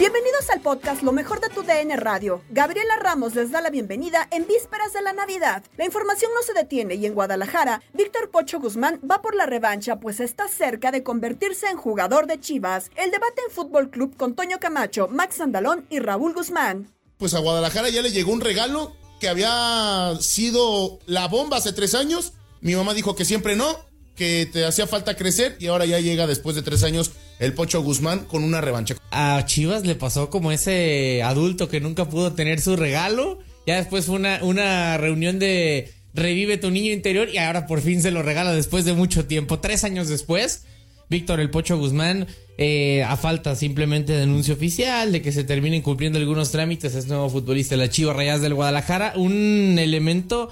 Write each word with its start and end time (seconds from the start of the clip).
Bienvenidos 0.00 0.48
al 0.48 0.62
podcast 0.62 1.02
Lo 1.02 1.12
mejor 1.12 1.42
de 1.42 1.50
tu 1.50 1.62
DN 1.62 1.94
Radio. 1.98 2.40
Gabriela 2.48 2.96
Ramos 2.96 3.34
les 3.34 3.50
da 3.50 3.60
la 3.60 3.68
bienvenida 3.68 4.26
en 4.30 4.46
vísperas 4.46 4.94
de 4.94 5.02
la 5.02 5.12
Navidad. 5.12 5.62
La 5.76 5.84
información 5.84 6.30
no 6.34 6.42
se 6.42 6.54
detiene 6.54 6.94
y 6.94 7.04
en 7.04 7.12
Guadalajara, 7.12 7.82
Víctor 7.92 8.30
Pocho 8.30 8.60
Guzmán 8.60 8.98
va 9.08 9.20
por 9.20 9.34
la 9.34 9.44
revancha 9.44 10.00
pues 10.00 10.20
está 10.20 10.48
cerca 10.48 10.90
de 10.90 11.02
convertirse 11.02 11.66
en 11.66 11.76
jugador 11.76 12.26
de 12.26 12.40
Chivas. 12.40 12.90
El 12.96 13.10
debate 13.10 13.42
en 13.46 13.54
Fútbol 13.54 13.90
Club 13.90 14.16
con 14.16 14.34
Toño 14.34 14.58
Camacho, 14.58 15.06
Max 15.06 15.38
Andalón 15.38 15.84
y 15.90 15.98
Raúl 15.98 16.32
Guzmán. 16.32 16.90
Pues 17.18 17.34
a 17.34 17.40
Guadalajara 17.40 17.90
ya 17.90 18.00
le 18.00 18.10
llegó 18.10 18.32
un 18.32 18.40
regalo 18.40 18.96
que 19.20 19.28
había 19.28 20.16
sido 20.18 20.98
la 21.04 21.28
bomba 21.28 21.58
hace 21.58 21.74
tres 21.74 21.94
años. 21.94 22.32
Mi 22.62 22.74
mamá 22.74 22.94
dijo 22.94 23.14
que 23.14 23.26
siempre 23.26 23.54
no, 23.54 23.76
que 24.16 24.48
te 24.50 24.64
hacía 24.64 24.86
falta 24.86 25.14
crecer 25.14 25.58
y 25.60 25.66
ahora 25.66 25.84
ya 25.84 26.00
llega 26.00 26.26
después 26.26 26.56
de 26.56 26.62
tres 26.62 26.84
años 26.84 27.10
el 27.40 27.54
Pocho 27.54 27.82
Guzmán 27.82 28.26
con 28.26 28.44
una 28.44 28.60
revancha. 28.60 28.94
A 29.10 29.44
Chivas 29.46 29.84
le 29.84 29.96
pasó 29.96 30.30
como 30.30 30.52
ese 30.52 31.22
adulto 31.22 31.68
que 31.68 31.80
nunca 31.80 32.04
pudo 32.04 32.34
tener 32.34 32.60
su 32.60 32.76
regalo. 32.76 33.40
Ya 33.66 33.76
después 33.76 34.06
fue 34.06 34.16
una, 34.16 34.40
una 34.42 34.98
reunión 34.98 35.38
de 35.38 35.90
revive 36.12 36.58
tu 36.58 36.70
niño 36.70 36.92
interior 36.92 37.28
y 37.32 37.38
ahora 37.38 37.66
por 37.66 37.80
fin 37.80 38.02
se 38.02 38.10
lo 38.10 38.22
regala 38.22 38.52
después 38.52 38.84
de 38.84 38.92
mucho 38.92 39.26
tiempo. 39.26 39.58
Tres 39.58 39.84
años 39.84 40.08
después, 40.08 40.64
Víctor 41.08 41.40
el 41.40 41.50
Pocho 41.50 41.78
Guzmán, 41.78 42.26
eh, 42.58 43.02
a 43.04 43.16
falta 43.16 43.56
simplemente 43.56 44.12
de 44.12 44.24
anuncio 44.24 44.52
oficial, 44.52 45.10
de 45.10 45.22
que 45.22 45.32
se 45.32 45.42
terminen 45.42 45.80
cumpliendo 45.80 46.18
algunos 46.18 46.52
trámites, 46.52 46.94
es 46.94 47.06
nuevo 47.06 47.30
futbolista 47.30 47.74
la 47.76 47.88
Chivas 47.88 48.16
Rayas 48.16 48.42
del 48.42 48.54
Guadalajara. 48.54 49.14
Un 49.16 49.78
elemento 49.78 50.50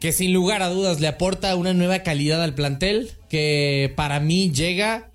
que 0.00 0.10
sin 0.10 0.32
lugar 0.32 0.62
a 0.62 0.68
dudas 0.68 0.98
le 0.98 1.06
aporta 1.06 1.54
una 1.54 1.74
nueva 1.74 2.00
calidad 2.00 2.42
al 2.42 2.56
plantel, 2.56 3.12
que 3.28 3.92
para 3.94 4.18
mí 4.18 4.50
llega 4.50 5.11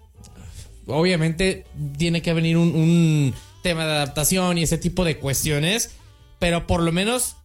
obviamente 0.88 1.66
tiene 1.98 2.22
que 2.22 2.34
venir 2.34 2.58
un, 2.58 3.34
tema 3.64 3.86
de 3.86 3.92
adaptación 3.94 4.58
y 4.58 4.64
ese 4.64 4.78
tipo 4.78 5.04
de 5.04 5.18
cuestiones, 5.18 5.96
pero 6.40 6.68
por 6.68 6.82
lo 6.82 6.92
menos 6.92 7.36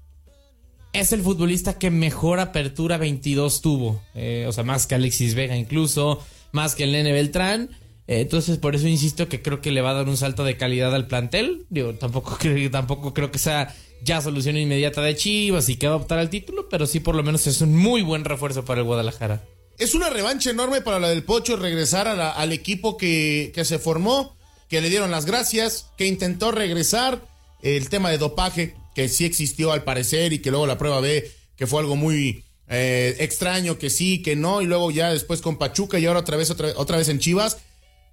es 0.92 1.12
el 1.12 1.22
futbolista 1.22 1.78
que 1.78 1.90
mejor 1.90 2.38
apertura 2.38 2.98
22 2.98 3.60
tuvo, 3.60 4.02
eh, 4.14 4.44
o 4.46 4.52
sea, 4.52 4.62
más 4.62 4.86
que 4.86 4.94
Alexis 4.94 5.34
Vega 5.34 5.56
incluso, 5.56 6.24
más 6.52 6.74
que 6.74 6.84
el 6.84 6.92
Nene 6.92 7.12
Beltrán. 7.12 7.70
Eh, 8.06 8.20
entonces, 8.20 8.58
por 8.58 8.74
eso 8.74 8.86
insisto 8.88 9.28
que 9.28 9.42
creo 9.42 9.60
que 9.60 9.70
le 9.70 9.80
va 9.80 9.90
a 9.90 9.94
dar 9.94 10.08
un 10.08 10.16
salto 10.16 10.44
de 10.44 10.56
calidad 10.56 10.94
al 10.94 11.06
plantel. 11.06 11.66
Digo, 11.70 11.94
tampoco 11.94 12.36
creo, 12.40 12.70
tampoco 12.70 13.14
creo 13.14 13.32
que 13.32 13.38
sea 13.38 13.74
ya 14.04 14.20
solución 14.20 14.56
inmediata 14.56 15.00
de 15.00 15.16
Chivas 15.16 15.68
y 15.68 15.76
que 15.76 15.86
va 15.86 15.94
a 15.94 15.96
optar 15.96 16.18
al 16.18 16.30
título, 16.30 16.68
pero 16.68 16.86
sí 16.86 17.00
por 17.00 17.14
lo 17.14 17.22
menos 17.22 17.46
es 17.46 17.60
un 17.60 17.74
muy 17.74 18.02
buen 18.02 18.24
refuerzo 18.24 18.64
para 18.64 18.80
el 18.80 18.86
Guadalajara. 18.86 19.42
Es 19.82 19.96
una 19.96 20.10
revancha 20.10 20.48
enorme 20.48 20.80
para 20.80 21.00
la 21.00 21.08
del 21.08 21.24
Pocho 21.24 21.56
regresar 21.56 22.06
al 22.06 22.52
equipo 22.52 22.96
que, 22.96 23.50
que, 23.52 23.64
se 23.64 23.80
formó, 23.80 24.36
que 24.68 24.80
le 24.80 24.88
dieron 24.88 25.10
las 25.10 25.26
gracias, 25.26 25.86
que 25.98 26.06
intentó 26.06 26.52
regresar. 26.52 27.20
El 27.62 27.88
tema 27.88 28.08
de 28.10 28.18
dopaje, 28.18 28.76
que 28.94 29.08
sí 29.08 29.24
existió 29.24 29.72
al 29.72 29.82
parecer 29.82 30.32
y 30.32 30.38
que 30.38 30.52
luego 30.52 30.68
la 30.68 30.78
prueba 30.78 31.00
ve 31.00 31.32
que 31.56 31.66
fue 31.66 31.80
algo 31.80 31.96
muy 31.96 32.44
eh, 32.68 33.16
extraño, 33.18 33.76
que 33.76 33.90
sí, 33.90 34.22
que 34.22 34.36
no, 34.36 34.62
y 34.62 34.66
luego 34.66 34.92
ya 34.92 35.12
después 35.12 35.40
con 35.40 35.58
Pachuca 35.58 35.98
y 35.98 36.06
ahora 36.06 36.20
otra 36.20 36.36
vez, 36.36 36.50
otra, 36.50 36.72
otra 36.76 36.98
vez 36.98 37.08
en 37.08 37.18
Chivas. 37.18 37.58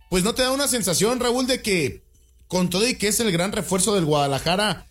Pues 0.09 0.23
no 0.23 0.33
te 0.33 0.41
da 0.41 0.51
una 0.51 0.67
sensación, 0.67 1.19
Raúl, 1.19 1.45
de 1.45 1.61
que 1.61 2.01
con 2.47 2.71
todo 2.71 2.87
y 2.87 2.95
que 2.95 3.09
es 3.09 3.19
el 3.19 3.31
gran 3.31 3.51
refuerzo 3.51 3.93
del 3.93 4.05
Guadalajara, 4.05 4.87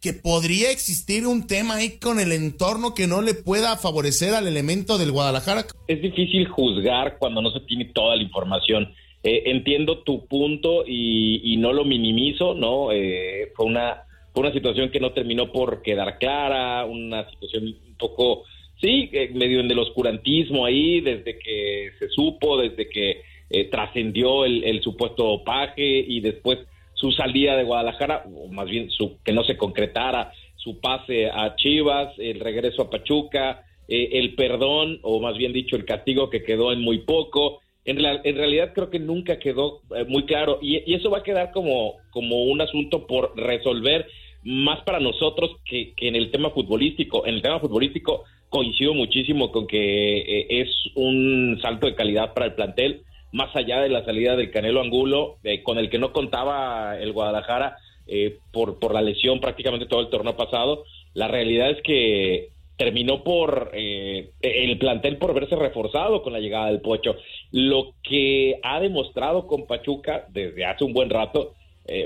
que 0.00 0.12
podría 0.12 0.70
existir 0.70 1.26
un 1.26 1.46
tema 1.46 1.76
ahí 1.76 1.98
con 1.98 2.20
el 2.20 2.32
entorno 2.32 2.94
que 2.94 3.06
no 3.06 3.20
le 3.20 3.34
pueda 3.34 3.76
favorecer 3.76 4.34
al 4.34 4.46
elemento 4.46 4.96
del 4.96 5.12
Guadalajara. 5.12 5.64
Es 5.88 6.00
difícil 6.00 6.46
juzgar 6.48 7.18
cuando 7.18 7.42
no 7.42 7.50
se 7.50 7.60
tiene 7.60 7.86
toda 7.86 8.16
la 8.16 8.22
información. 8.22 8.94
Eh, 9.24 9.42
entiendo 9.46 9.98
tu 10.04 10.26
punto 10.26 10.84
y, 10.86 11.56
no 11.58 11.72
lo 11.72 11.84
minimizo, 11.84 12.54
¿no? 12.54 12.92
Eh, 12.92 13.52
fue 13.56 13.66
una 13.66 14.04
fue 14.32 14.42
una 14.42 14.52
situación 14.52 14.90
que 14.90 15.00
no 15.00 15.12
terminó 15.12 15.50
por 15.50 15.82
quedar 15.82 16.18
clara, 16.18 16.84
una 16.84 17.28
situación 17.28 17.64
un 17.64 17.96
poco, 17.98 18.44
sí, 18.80 19.10
eh, 19.12 19.30
medio 19.34 19.58
en 19.58 19.68
el 19.68 19.78
oscurantismo 19.80 20.64
ahí, 20.64 21.00
desde 21.00 21.38
que 21.38 21.90
se 21.98 22.08
supo, 22.10 22.58
desde 22.58 22.88
que 22.88 23.22
trascendió 23.70 24.44
el, 24.44 24.82
supuesto 24.82 25.24
dopaje 25.24 26.04
y 26.06 26.20
después 26.20 26.58
su 26.98 27.12
salida 27.12 27.56
de 27.56 27.64
Guadalajara, 27.64 28.24
o 28.34 28.48
más 28.48 28.68
bien 28.68 28.90
su, 28.90 29.18
que 29.24 29.32
no 29.32 29.44
se 29.44 29.56
concretara 29.56 30.32
su 30.56 30.80
pase 30.80 31.30
a 31.30 31.54
Chivas, 31.56 32.12
el 32.18 32.40
regreso 32.40 32.82
a 32.82 32.90
Pachuca, 32.90 33.64
eh, 33.86 34.10
el 34.12 34.34
perdón, 34.34 34.98
o 35.02 35.20
más 35.20 35.36
bien 35.36 35.52
dicho, 35.52 35.76
el 35.76 35.84
castigo 35.84 36.28
que 36.28 36.42
quedó 36.42 36.72
en 36.72 36.80
muy 36.80 36.98
poco. 36.98 37.60
En, 37.84 38.02
la, 38.02 38.20
en 38.22 38.36
realidad 38.36 38.72
creo 38.74 38.90
que 38.90 38.98
nunca 38.98 39.38
quedó 39.38 39.80
eh, 39.96 40.04
muy 40.04 40.24
claro 40.24 40.58
y, 40.60 40.82
y, 40.84 40.94
eso 40.94 41.10
va 41.10 41.18
a 41.18 41.22
quedar 41.22 41.52
como, 41.52 41.94
como 42.10 42.42
un 42.42 42.60
asunto 42.60 43.06
por 43.06 43.32
resolver 43.34 44.06
más 44.42 44.80
para 44.82 45.00
nosotros 45.00 45.52
que, 45.64 45.94
que, 45.94 46.08
en 46.08 46.16
el 46.16 46.30
tema 46.30 46.50
futbolístico. 46.50 47.24
En 47.26 47.36
el 47.36 47.42
tema 47.42 47.60
futbolístico 47.60 48.24
coincido 48.48 48.94
muchísimo 48.94 49.52
con 49.52 49.66
que 49.66 50.18
eh, 50.18 50.46
es 50.62 50.68
un 50.94 51.58
salto 51.62 51.86
de 51.86 51.94
calidad 51.94 52.34
para 52.34 52.46
el 52.46 52.54
plantel, 52.54 53.02
más 53.32 53.54
allá 53.54 53.80
de 53.80 53.88
la 53.88 54.04
salida 54.04 54.36
del 54.36 54.50
Canelo 54.50 54.80
Angulo, 54.80 55.36
eh, 55.44 55.62
con 55.62 55.78
el 55.78 55.90
que 55.90 55.98
no 55.98 56.12
contaba 56.12 56.98
el 56.98 57.12
Guadalajara 57.12 57.76
eh, 58.06 58.38
por, 58.52 58.78
por 58.78 58.94
la 58.94 59.02
lesión 59.02 59.40
prácticamente 59.40 59.86
todo 59.86 60.00
el 60.00 60.08
torneo 60.08 60.36
pasado. 60.36 60.84
La 61.14 61.28
realidad 61.28 61.70
es 61.70 61.82
que 61.82 62.48
terminó 62.76 63.24
por 63.24 63.72
el 63.74 64.78
plantel 64.78 65.16
por 65.16 65.34
verse 65.34 65.56
reforzado 65.56 66.22
con 66.22 66.32
la 66.32 66.38
llegada 66.38 66.66
del 66.66 66.80
Pocho. 66.80 67.16
Lo 67.50 67.94
que 68.04 68.60
ha 68.62 68.78
demostrado 68.78 69.48
con 69.48 69.66
Pachuca 69.66 70.26
desde 70.28 70.64
hace 70.64 70.84
un 70.84 70.92
buen 70.92 71.10
rato, 71.10 71.54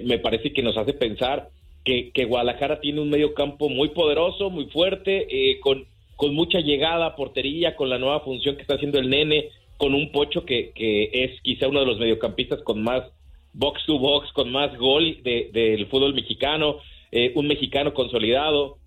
me 0.02 0.18
parece 0.18 0.54
que 0.54 0.62
nos 0.62 0.78
hace 0.78 0.94
pensar 0.94 1.50
que, 1.84 2.10
que, 2.12 2.24
Guadalajara 2.24 2.80
tiene 2.80 3.02
un 3.02 3.10
medio 3.10 3.34
campo 3.34 3.68
muy 3.68 3.90
poderoso, 3.90 4.48
muy 4.48 4.64
fuerte, 4.70 5.28
con 5.60 5.84
con 6.22 6.36
mucha 6.36 6.60
llegada 6.60 7.16
portería, 7.16 7.74
con 7.74 7.90
la 7.90 7.98
nueva 7.98 8.20
función 8.20 8.54
que 8.54 8.62
está 8.62 8.74
haciendo 8.74 9.00
el 9.00 9.10
nene, 9.10 9.48
con 9.82 9.94
un 9.94 10.12
pocho 10.12 10.44
que, 10.44 10.70
es 11.12 11.40
quizá 11.42 11.66
uno 11.66 11.80
de 11.80 11.86
los 11.86 11.98
mediocampistas 11.98 12.62
con 12.62 12.84
más 12.84 13.02
box 13.52 13.84
to 13.84 13.98
box, 13.98 14.30
con 14.32 14.52
más 14.52 14.78
gol 14.78 15.20
del 15.24 15.88
fútbol 15.88 16.14
mexicano, 16.14 16.76
eh, 17.10 17.32
un 17.34 17.48
mexicano 17.48 17.92
consolidado. 17.92 18.78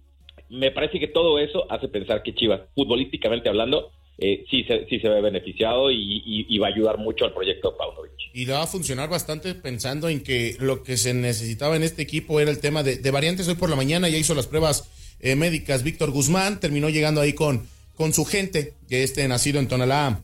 Me 0.49 0.71
parece 0.71 0.97
que 0.97 1.09
todo 1.09 1.37
eso 1.37 1.69
hace 1.69 1.89
pensar 1.89 2.23
que 2.23 2.33
Chivas, 2.33 2.61
futbolísticamente 2.75 3.49
hablando, 3.49 3.91
eh, 4.17 4.45
sí, 4.49 4.63
se, 4.63 4.85
sí 4.87 5.01
se 5.01 5.09
ve 5.09 5.19
beneficiado 5.19 5.91
y, 5.91 6.57
va 6.59 6.67
a 6.67 6.69
ayudar 6.69 6.97
mucho 6.97 7.25
al 7.25 7.33
proyecto 7.33 7.75
Paunovic. 7.75 8.13
Y 8.33 8.45
va 8.45 8.63
a 8.63 8.67
funcionar 8.67 9.09
bastante 9.09 9.53
pensando 9.53 10.07
en 10.07 10.23
que 10.23 10.55
lo 10.61 10.81
que 10.81 10.95
se 10.95 11.13
necesitaba 11.13 11.75
en 11.75 11.83
este 11.83 12.03
equipo 12.03 12.39
era 12.39 12.51
el 12.51 12.61
tema 12.61 12.83
de, 12.83 12.95
de 12.95 13.11
variantes. 13.11 13.49
Hoy 13.49 13.55
por 13.55 13.69
la 13.69 13.75
mañana 13.75 14.07
ya 14.07 14.17
hizo 14.17 14.33
las 14.33 14.47
pruebas 14.47 14.89
eh, 15.19 15.35
médicas 15.35 15.83
Víctor 15.83 16.11
Guzmán, 16.11 16.61
terminó 16.61 16.87
llegando 16.87 17.19
ahí 17.19 17.33
con, 17.33 17.67
con 17.95 18.13
su 18.13 18.23
gente, 18.23 18.75
que 18.87 19.03
este 19.03 19.27
nacido 19.27 19.59
en 19.59 19.67
Tonalá, 19.67 20.23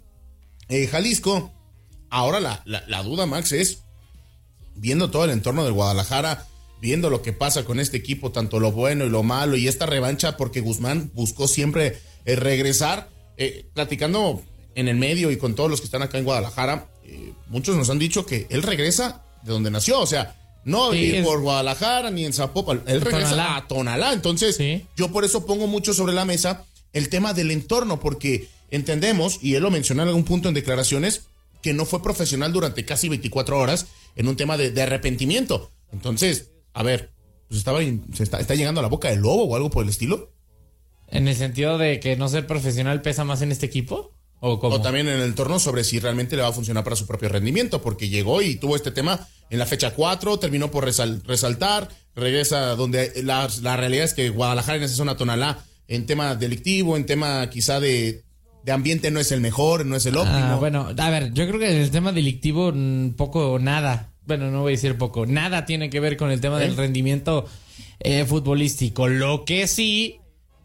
eh, 0.72 0.88
Jalisco. 0.88 1.52
Ahora 2.10 2.40
la, 2.40 2.64
la, 2.66 3.04
duda, 3.04 3.26
Max, 3.26 3.52
es 3.52 3.84
viendo 4.76 5.12
todo 5.12 5.26
el 5.26 5.32
entorno 5.32 5.64
del 5.64 5.74
Guadalajara, 5.74 6.48
viendo 6.82 7.10
lo 7.10 7.22
que 7.22 7.32
pasa 7.32 7.64
con 7.64 7.80
este 7.80 7.98
equipo, 7.98 8.32
tanto 8.32 8.60
lo 8.60 8.72
bueno 8.72 9.06
y 9.06 9.10
lo 9.10 9.24
malo, 9.24 9.56
y 9.56 9.68
esta 9.68 9.86
revancha, 9.86 10.36
porque 10.36 10.60
Guzmán 10.60 11.12
buscó 11.14 11.48
siempre 11.48 12.00
eh, 12.26 12.36
regresar, 12.36 13.10
platicando 13.74 14.44
en 14.76 14.88
el 14.88 14.98
medio 14.98 15.32
y 15.32 15.38
con 15.38 15.56
todos 15.56 15.70
los 15.70 15.82
que 15.82 15.86
están 15.86 16.04
acá 16.04 16.20
en 16.20 16.26
Guadalajara, 16.26 16.90
muchos 17.48 17.76
nos 17.76 17.90
han 17.90 17.98
dicho 17.98 18.26
que 18.26 18.46
él 18.52 18.62
regresa 18.62 19.24
de 19.42 19.52
donde 19.52 19.72
nació, 19.72 20.00
o 20.00 20.06
sea, 20.06 20.36
no 20.64 20.92
por 21.24 21.42
Guadalajara 21.42 22.12
ni 22.12 22.26
en 22.26 22.34
Zapopan. 22.34 22.84
Él 22.86 23.02
regresa 23.02 23.56
a 23.56 23.68
Tonalá. 23.68 24.14
Entonces, 24.14 24.60
yo 24.96 25.12
por 25.12 25.26
eso 25.26 25.46
pongo 25.46 25.68
mucho 25.68 25.94
sobre 25.94 26.14
la 26.14 26.26
mesa 26.26 26.66
el 26.94 27.10
tema 27.10 27.34
del 27.34 27.52
entorno, 27.52 28.00
porque 28.00 28.50
entendemos, 28.72 29.40
y 29.42 29.56
él 29.56 29.64
lo 29.64 29.72
mencionó 29.72 30.04
en 30.04 30.10
algún 30.10 30.24
punto 30.24 30.48
en 30.48 30.56
declaraciones, 30.56 31.28
que 31.62 31.74
no 31.74 31.86
fue 31.86 32.02
profesional 32.02 32.52
durante 32.52 32.86
casi 32.86 33.08
24 33.10 33.58
horas 33.58 33.88
en 34.16 34.28
un 34.28 34.36
tema 34.36 34.58
de, 34.58 34.82
arrepentimiento. 34.82 35.72
Entonces, 35.92 36.52
a 36.74 36.84
ver, 36.84 37.12
pues 37.48 37.60
estaba, 37.60 37.80
se 37.80 38.24
está, 38.24 38.40
está 38.40 38.56
llegando 38.56 38.80
a 38.80 38.84
la 38.84 38.90
boca 38.90 39.10
del 39.10 39.20
lobo 39.20 39.44
o 39.44 39.56
algo 39.56 39.70
por 39.70 39.84
el 39.84 39.90
estilo. 39.90 40.32
En 41.08 41.28
el 41.28 41.36
sentido 41.36 41.78
de 41.78 42.00
que 42.00 42.16
no 42.16 42.30
ser 42.30 42.48
profesional 42.48 43.02
pesa 43.02 43.24
más 43.24 43.42
en 43.42 43.52
este 43.52 43.66
equipo. 43.66 44.12
¿O, 44.44 44.82
también 44.82 45.08
en 45.08 45.18
el 45.18 45.22
entorno 45.22 45.60
sobre 45.60 45.84
si 45.84 46.00
realmente 46.00 46.36
le 46.36 46.42
va 46.42 46.48
a 46.48 46.52
funcionar 46.52 46.84
para 46.84 46.96
su 46.96 47.06
propio 47.06 47.30
rendimiento, 47.30 47.80
porque 47.80 48.10
llegó 48.10 48.42
y 48.42 48.56
tuvo 48.56 48.76
este 48.76 48.90
tema 48.90 49.28
en 49.52 49.60
la 49.60 49.68
fecha 49.68 49.94
4, 49.94 50.40
terminó 50.40 50.72
por 50.72 50.84
resaltar, 50.84 51.90
regresa 52.16 52.76
donde 52.76 53.22
la, 53.22 53.48
realidad 53.78 54.06
es 54.06 54.16
que 54.16 54.30
Guadalajara 54.30 54.80
en 54.80 54.84
esa 54.86 54.96
zona 54.96 55.16
tonalá, 55.16 55.64
en 55.88 56.08
tema 56.08 56.34
delictivo, 56.34 56.98
en 56.98 57.06
tema 57.06 57.48
quizá 57.52 57.80
de, 57.80 58.24
ambiente 58.68 59.12
no 59.12 59.20
es 59.20 59.32
el 59.32 59.42
mejor, 59.42 59.86
no 59.86 59.96
es 59.96 60.06
el 60.06 60.18
óptimo. 60.18 60.38
Ah, 60.38 60.56
bueno, 60.58 60.90
a 60.96 61.10
ver, 61.10 61.34
yo 61.34 61.48
creo 61.48 61.60
que 61.60 61.70
en 61.70 61.82
el 61.82 61.92
tema 61.92 62.12
delictivo 62.12 62.72
mm, 62.74 63.12
poco 63.12 63.58
nada, 63.60 64.10
bueno, 64.26 64.52
no 64.52 64.62
voy 64.62 64.74
a 64.74 64.76
decir 64.76 64.98
poco, 64.98 65.26
nada 65.26 65.66
tiene 65.66 65.90
que 65.90 66.00
ver 66.00 66.18
con 66.18 66.32
el 66.32 66.42
tema 66.42 66.60
del 66.60 66.78
rendimiento 66.78 67.48
eh, 68.00 68.26
futbolístico. 68.26 69.08
Lo 69.08 69.46
que 69.46 69.68
sí 69.68 70.18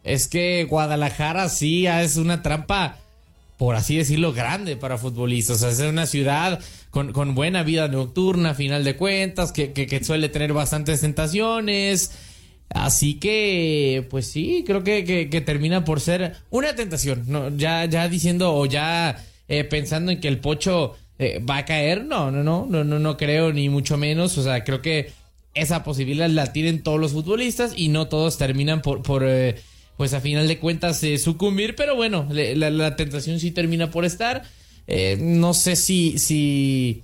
es 0.03 0.27
que 0.27 0.65
Guadalajara 0.65 1.49
sí 1.49 1.87
es 1.87 2.17
una 2.17 2.41
trampa 2.41 2.97
por 3.57 3.75
así 3.75 3.97
decirlo, 3.97 4.33
grande 4.33 4.77
para 4.77 4.97
futbolistas. 4.97 5.57
O 5.57 5.71
sea, 5.71 5.85
es 5.87 5.91
una 5.91 6.05
ciudad 6.05 6.59
con, 6.91 7.11
con 7.11 7.33
buena 7.33 7.63
vida 7.63 7.87
nocturna, 7.87 8.51
a 8.51 8.53
final 8.53 8.83
de 8.83 8.95
cuentas, 8.95 9.51
que, 9.51 9.73
que, 9.73 10.03
suele 10.03 10.29
tener 10.29 10.53
bastantes 10.53 11.01
tentaciones. 11.01 12.11
Así 12.69 13.15
que, 13.15 14.05
pues 14.09 14.27
sí, 14.27 14.63
creo 14.65 14.83
que, 14.83 15.29
que, 15.29 15.41
termina 15.41 15.85
por 15.85 16.01
ser 16.01 16.35
una 16.49 16.75
tentación. 16.75 17.57
Ya, 17.57 17.85
ya 17.85 18.09
diciendo 18.09 18.53
o 18.53 18.65
ya 18.65 19.23
eh, 19.47 19.63
pensando 19.63 20.11
en 20.11 20.19
que 20.19 20.27
el 20.27 20.39
pocho 20.39 20.95
eh, 21.17 21.39
va 21.39 21.57
a 21.57 21.65
caer, 21.65 22.03
no, 22.03 22.29
no, 22.29 22.43
no, 22.43 22.67
no, 22.69 22.83
no, 22.83 22.99
no 22.99 23.17
creo 23.17 23.53
ni 23.53 23.69
mucho 23.69 23.97
menos. 23.97 24.37
O 24.37 24.43
sea, 24.43 24.63
creo 24.63 24.81
que 24.81 25.11
esa 25.53 25.83
posibilidad 25.83 26.29
la 26.29 26.51
tienen 26.51 26.83
todos 26.83 26.99
los 26.99 27.13
futbolistas 27.13 27.73
y 27.75 27.87
no 27.87 28.09
todos 28.09 28.37
terminan 28.37 28.81
por, 28.81 29.23
eh, 29.25 29.55
pues 29.95 30.13
a 30.13 30.19
final 30.19 30.47
de 30.47 30.59
cuentas 30.59 31.01
sucumbir, 31.23 31.75
pero 31.75 31.95
bueno, 31.95 32.27
la, 32.29 32.95
tentación 32.95 33.39
sí 33.39 33.51
termina 33.51 33.89
por 33.89 34.03
estar. 34.05 34.43
No 35.19 35.53
sé 35.53 35.75
si, 35.75 36.19
si, 36.19 37.01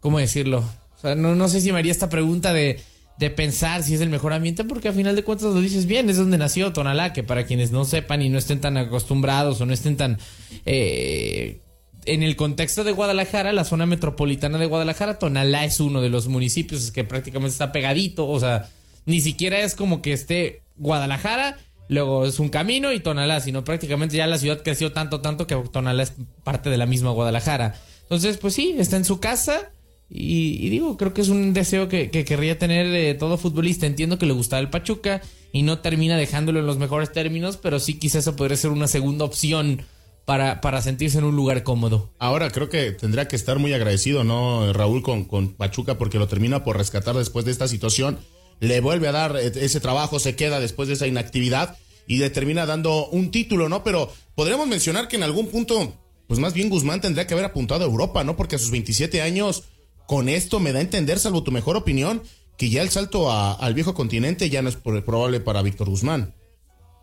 ¿cómo 0.00 0.18
decirlo? 0.18 0.58
O 0.98 1.00
sea, 1.00 1.14
no, 1.14 1.34
no 1.34 1.48
sé 1.48 1.60
si 1.60 1.72
me 1.72 1.78
haría 1.78 1.92
esta 1.92 2.08
pregunta 2.08 2.52
de, 2.52 2.78
de 3.18 3.30
pensar 3.30 3.82
si 3.82 3.94
es 3.94 4.00
el 4.00 4.10
mejor 4.10 4.32
ambiente, 4.32 4.64
porque 4.64 4.88
a 4.88 4.92
final 4.92 5.16
de 5.16 5.24
cuentas 5.24 5.52
lo 5.52 5.60
dices 5.60 5.86
bien, 5.86 6.08
es 6.08 6.16
donde 6.16 6.38
nació 6.38 6.72
Tonalá, 6.72 7.12
que 7.12 7.24
para 7.24 7.44
quienes 7.44 7.72
no 7.72 7.84
sepan 7.84 8.22
y 8.22 8.28
no 8.28 8.38
estén 8.38 8.60
tan 8.60 8.76
acostumbrados 8.76 9.60
o 9.60 9.66
no 9.66 9.72
estén 9.72 9.96
tan... 9.96 10.18
Eh, 10.66 11.60
en 12.04 12.22
el 12.22 12.36
contexto 12.36 12.84
de 12.84 12.92
Guadalajara, 12.92 13.52
la 13.52 13.64
zona 13.64 13.84
metropolitana 13.84 14.56
de 14.56 14.66
Guadalajara, 14.66 15.18
Tonalá 15.18 15.64
es 15.64 15.80
uno 15.80 16.00
de 16.00 16.08
los 16.08 16.28
municipios 16.28 16.90
que 16.90 17.04
prácticamente 17.04 17.52
está 17.52 17.72
pegadito, 17.72 18.26
o 18.26 18.40
sea, 18.40 18.70
ni 19.04 19.20
siquiera 19.20 19.60
es 19.60 19.74
como 19.74 20.00
que 20.00 20.12
esté 20.12 20.62
Guadalajara 20.76 21.58
luego 21.88 22.26
es 22.26 22.38
un 22.38 22.50
camino 22.50 22.92
y 22.92 23.00
Tonalá, 23.00 23.40
sino 23.40 23.64
prácticamente 23.64 24.16
ya 24.16 24.26
la 24.26 24.38
ciudad 24.38 24.62
creció 24.62 24.92
tanto, 24.92 25.20
tanto 25.20 25.46
que 25.46 25.56
Tonalá 25.56 26.02
es 26.02 26.12
parte 26.44 26.70
de 26.70 26.76
la 26.76 26.86
misma 26.86 27.10
Guadalajara. 27.10 27.74
Entonces, 28.02 28.36
pues 28.36 28.54
sí, 28.54 28.76
está 28.78 28.96
en 28.96 29.04
su 29.04 29.20
casa 29.20 29.72
y, 30.10 30.68
digo, 30.70 30.96
creo 30.96 31.12
que 31.12 31.20
es 31.20 31.28
un 31.28 31.52
deseo 31.52 31.88
que, 31.88 32.10
querría 32.10 32.58
tener 32.58 32.88
de 32.88 33.14
todo 33.14 33.36
futbolista. 33.36 33.86
Entiendo 33.86 34.18
que 34.18 34.26
le 34.26 34.32
gustaba 34.32 34.60
el 34.60 34.70
Pachuca 34.70 35.20
y 35.52 35.62
no 35.62 35.80
termina 35.80 36.16
dejándolo 36.16 36.60
en 36.60 36.66
los 36.66 36.78
mejores 36.78 37.12
términos, 37.12 37.56
pero 37.56 37.78
sí 37.78 37.94
quizás 37.98 38.22
eso 38.24 38.36
podría 38.36 38.56
ser 38.56 38.70
una 38.70 38.88
segunda 38.88 39.24
opción. 39.24 39.82
Para, 40.24 40.60
para 40.60 40.82
sentirse 40.82 41.16
en 41.16 41.24
un 41.24 41.34
lugar 41.34 41.62
cómodo. 41.62 42.10
Ahora 42.18 42.50
creo 42.50 42.68
que 42.68 42.92
tendría 42.92 43.28
que 43.28 43.34
estar 43.34 43.58
muy 43.58 43.72
agradecido, 43.72 44.24
¿no, 44.24 44.74
Raúl, 44.74 45.02
con, 45.02 45.24
con 45.24 45.54
Pachuca, 45.54 45.96
porque 45.96 46.18
lo 46.18 46.28
termina 46.28 46.64
por 46.64 46.76
rescatar 46.76 47.16
después 47.16 47.46
de 47.46 47.52
esta 47.52 47.66
situación 47.66 48.18
le 48.60 48.80
vuelve 48.80 49.08
a 49.08 49.12
dar 49.12 49.36
e-, 49.36 49.46
ese 49.46 49.80
trabajo, 49.80 50.18
se 50.18 50.36
queda 50.36 50.60
después 50.60 50.88
de 50.88 50.94
esa 50.94 51.06
inactividad 51.06 51.76
y 52.06 52.18
le 52.18 52.30
termina 52.30 52.66
dando 52.66 53.08
un 53.08 53.30
título, 53.30 53.68
¿no? 53.68 53.84
Pero 53.84 54.12
podríamos 54.34 54.66
mencionar 54.66 55.08
que 55.08 55.16
en 55.16 55.22
algún 55.22 55.48
punto, 55.48 55.94
pues 56.26 56.40
más 56.40 56.54
bien 56.54 56.70
Guzmán 56.70 57.00
tendría 57.00 57.26
que 57.26 57.34
haber 57.34 57.46
apuntado 57.46 57.84
a 57.84 57.88
Europa, 57.88 58.24
¿no? 58.24 58.36
Porque 58.36 58.56
a 58.56 58.58
sus 58.58 58.70
27 58.70 59.20
años, 59.20 59.64
con 60.08 60.28
esto 60.28 60.58
me 60.58 60.72
da 60.72 60.78
a 60.78 60.82
entender, 60.82 61.18
salvo 61.18 61.44
tu 61.44 61.52
mejor 61.52 61.76
opinión, 61.76 62.22
que 62.56 62.70
ya 62.70 62.82
el 62.82 62.88
salto 62.88 63.30
al 63.30 63.74
viejo 63.74 63.94
continente 63.94 64.48
ya 64.48 64.62
no 64.62 64.68
es 64.68 64.76
probable 64.76 65.38
para 65.38 65.62
Víctor 65.62 65.88
Guzmán. 65.88 66.34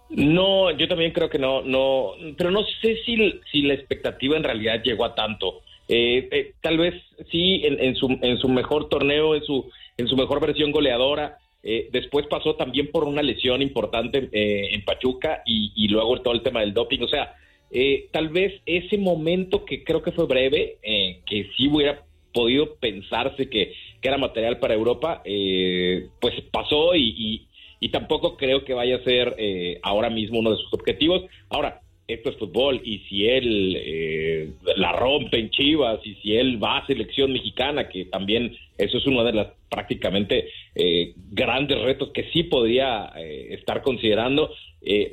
No, 0.09 0.71
yo 0.71 0.87
también 0.87 1.13
creo 1.13 1.29
que 1.29 1.39
no, 1.39 1.61
no, 1.61 2.11
pero 2.37 2.51
no 2.51 2.63
sé 2.81 2.97
si, 3.05 3.15
si 3.51 3.61
la 3.61 3.75
expectativa 3.75 4.35
en 4.35 4.43
realidad 4.43 4.81
llegó 4.83 5.05
a 5.05 5.15
tanto. 5.15 5.61
Eh, 5.87 6.27
eh, 6.31 6.53
tal 6.61 6.79
vez 6.79 6.95
sí 7.31 7.61
en, 7.63 7.95
su, 7.95 8.17
en 8.21 8.39
su 8.39 8.49
mejor 8.49 8.89
torneo, 8.89 9.35
en 9.35 9.43
su, 9.43 9.69
en 9.97 10.07
su 10.07 10.17
mejor 10.17 10.41
versión 10.41 10.71
goleadora, 10.71 11.37
eh, 11.67 11.89
después 11.91 12.27
pasó 12.27 12.55
también 12.55 12.91
por 12.91 13.05
una 13.05 13.23
lesión 13.23 13.63
importante 13.63 14.29
eh, 14.31 14.67
en 14.71 14.85
Pachuca 14.85 15.41
y, 15.47 15.87
luego 15.87 16.21
todo 16.21 16.35
el 16.35 16.43
tema 16.43 16.59
del 16.59 16.75
doping. 16.75 17.01
O 17.01 17.07
sea, 17.07 17.35
eh, 17.71 18.07
tal 18.11 18.29
vez 18.29 18.61
ese 18.67 18.99
momento 18.99 19.65
que 19.65 19.83
creo 19.83 20.03
que 20.03 20.11
fue 20.11 20.27
breve, 20.27 20.77
que 21.25 21.49
sí 21.57 21.67
hubiera 21.67 22.04
podido 22.35 22.75
pensarse 22.75 23.49
que, 23.49 23.73
era 24.03 24.19
material 24.19 24.59
para 24.59 24.75
Europa, 24.75 25.23
pues 25.23 26.35
pasó 26.51 26.93
y, 26.93 27.47
y, 27.79 27.89
tampoco 27.89 28.37
creo 28.37 28.63
que 28.63 28.75
vaya 28.75 28.97
a 28.97 29.03
ser 29.03 29.35
ahora 29.81 30.11
mismo 30.11 30.37
uno 30.37 30.51
de 30.51 30.57
sus 30.57 30.71
objetivos. 30.71 31.23
Ahora, 31.49 31.81
esto 32.07 32.29
es 32.29 32.37
fútbol 32.37 32.81
y 32.83 32.99
si 33.09 33.27
él 33.27 33.75
eh, 33.77 34.49
la 34.77 34.91
rompe 34.91 35.39
en 35.39 35.49
Chivas 35.49 35.99
y 36.03 36.13
si 36.15 36.35
él 36.35 36.63
va 36.63 36.77
a 36.77 36.87
selección 36.87 37.33
mexicana, 37.33 37.89
que 37.89 38.05
también 38.05 38.55
eso 38.77 38.97
es 38.97 39.07
uno 39.07 39.23
de 39.23 39.33
las 39.33 39.47
prácticamente 39.69 40.49
eh, 40.75 41.13
grandes 41.31 41.81
retos 41.81 42.11
que 42.11 42.29
sí 42.31 42.43
podría 42.43 43.11
eh, 43.17 43.55
estar 43.55 43.81
considerando, 43.81 44.51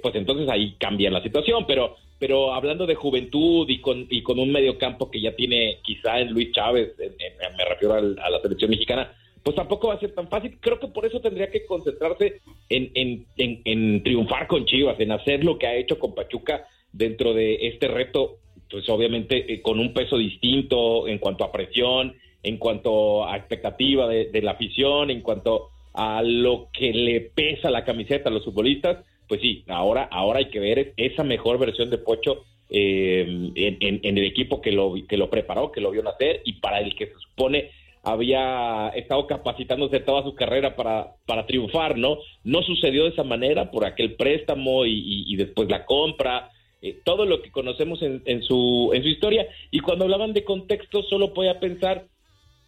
pues 0.03 0.15
entonces 0.17 0.47
ahí 0.51 0.75
cambia 0.79 1.11
la 1.11 1.23
situación, 1.23 1.65
pero 1.67 1.97
pero 2.19 2.53
hablando 2.53 2.87
de 2.87 2.95
juventud 2.95 3.69
y 3.69 3.81
con, 3.81 4.07
y 4.09 4.23
con 4.23 4.39
un 4.39 4.53
mediocampo 4.53 5.11
que 5.11 5.21
ya 5.21 5.35
tiene 5.35 5.79
quizá 5.83 6.21
en 6.21 6.31
Luis 6.31 6.53
Chávez, 6.53 6.93
me 6.99 7.65
refiero 7.65 7.95
a 7.95 8.01
la 8.31 8.41
selección 8.41 8.71
mexicana, 8.71 9.13
pues 9.43 9.57
tampoco 9.57 9.89
va 9.89 9.95
a 9.95 9.99
ser 9.99 10.15
tan 10.15 10.29
fácil. 10.29 10.57
Creo 10.61 10.79
que 10.79 10.87
por 10.87 11.05
eso 11.05 11.21
tendría 11.21 11.51
que 11.51 11.67
concentrarse 11.67 12.41
en, 12.69 12.93
en, 12.95 13.27
en, 13.39 13.63
en 13.65 14.03
triunfar 14.05 14.47
con 14.47 14.67
Chivas, 14.67 15.01
en 15.01 15.11
hacer 15.11 15.43
lo 15.43 15.59
que 15.59 15.67
ha 15.67 15.75
hecho 15.75 15.99
con 15.99 16.15
Pachuca 16.15 16.65
dentro 16.93 17.35
de 17.35 17.69
este 17.69 17.89
reto, 17.89 18.39
pues 18.71 18.89
obviamente 18.89 19.53
eh, 19.53 19.63
con 19.63 19.79
un 19.79 19.93
peso 19.93 20.17
distinto 20.17 21.09
en 21.09 21.19
cuanto 21.19 21.45
a 21.45 21.53
presión, 21.53 22.15
en 22.43 22.59
cuanto 22.59 23.27
a 23.27 23.37
expectativa 23.37 24.09
de, 24.09 24.31
de 24.31 24.43
la 24.43 24.53
afición, 24.53 25.11
en 25.11 25.21
cuanto 25.21 25.71
a 25.95 26.23
lo 26.23 26.69
que 26.73 26.93
le 26.93 27.21
pesa 27.21 27.71
la 27.71 27.85
camiseta 27.85 28.29
a 28.29 28.33
los 28.33 28.45
futbolistas, 28.45 29.05
pues 29.29 29.41
sí, 29.41 29.65
ahora, 29.69 30.05
ahora 30.11 30.41
hay 30.41 30.51
que 30.51 30.61
ver 30.61 30.93
esa 30.97 31.25
mejor 31.25 31.59
versión 31.59 31.91
de 31.91 31.99
Pocho 31.99 32.45
eh, 32.69 33.51
en, 33.55 34.19
el 34.19 34.25
equipo 34.25 34.61
que 34.61 34.73
lo, 34.73 34.95
que 35.09 35.17
lo 35.17 35.29
preparó, 35.29 35.71
que 35.71 35.81
lo 35.81 35.91
vio 35.91 36.03
nacer 36.03 36.41
y 36.45 36.55
para 36.55 36.81
el 36.81 36.95
que 36.95 37.07
se 37.07 37.19
supone 37.19 37.71
había 38.03 38.89
estado 38.95 39.27
capacitándose 39.27 40.01
toda 40.01 40.23
su 40.23 40.35
carrera 40.35 40.75
para, 40.75 41.15
para 41.25 41.47
triunfar, 41.47 41.97
¿no? 41.97 42.19
No 42.45 42.63
sucedió 42.63 43.05
de 43.05 43.11
esa 43.11 43.25
manera 43.25 43.71
por 43.71 43.85
aquel 43.85 44.17
préstamo 44.17 44.85
y, 44.87 45.37
después 45.37 45.69
la 45.69 45.85
compra, 45.85 46.51
eh, 46.83 46.99
todo 47.05 47.25
lo 47.25 47.41
que 47.41 47.51
conocemos 47.51 48.03
en, 48.03 48.23
en, 48.27 48.43
su, 48.43 48.91
en 48.93 49.03
su 49.03 49.09
historia. 49.09 49.47
Y 49.71 49.81
cuando 49.81 50.05
hablaban 50.05 50.33
de 50.33 50.45
contexto, 50.45 51.03
solo 51.05 51.33
podía 51.33 51.61
pensar, 51.61 52.05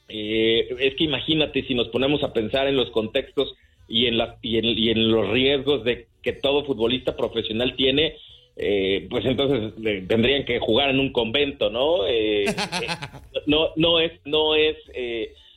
eh, 0.09 0.69
es 0.79 0.95
que 0.95 1.05
imagínate 1.05 1.65
si 1.65 1.75
nos 1.75 1.89
ponemos 1.89 2.23
a 2.23 2.33
pensar 2.33 2.69
en 2.69 2.77
los 2.77 2.91
contextos 2.91 3.55
y 3.89 4.07
en, 4.07 4.17
la, 4.17 4.39
y 4.41 4.59
en, 4.59 4.65
y 4.67 4.91
en 4.91 5.11
los 5.11 5.29
riesgos 5.31 5.85
de 5.85 6.07
que 6.23 6.33
todo 6.33 6.65
futbolista 6.65 7.17
profesional 7.17 7.77
tiene, 7.77 8.15
eh, 8.57 9.07
pues 9.11 9.25
entonces 9.25 9.73
eh, 9.85 10.05
tendrían 10.07 10.45
que 10.45 10.61
jugar 10.61 10.91
en 10.91 11.01
un 11.01 11.13
convento, 11.13 11.71
¿no? 11.71 12.07
Eh, 12.07 12.45
no, 13.47 13.71
no 13.77 13.99
es, 14.01 14.13
no 14.25 14.55
es, 14.55 14.77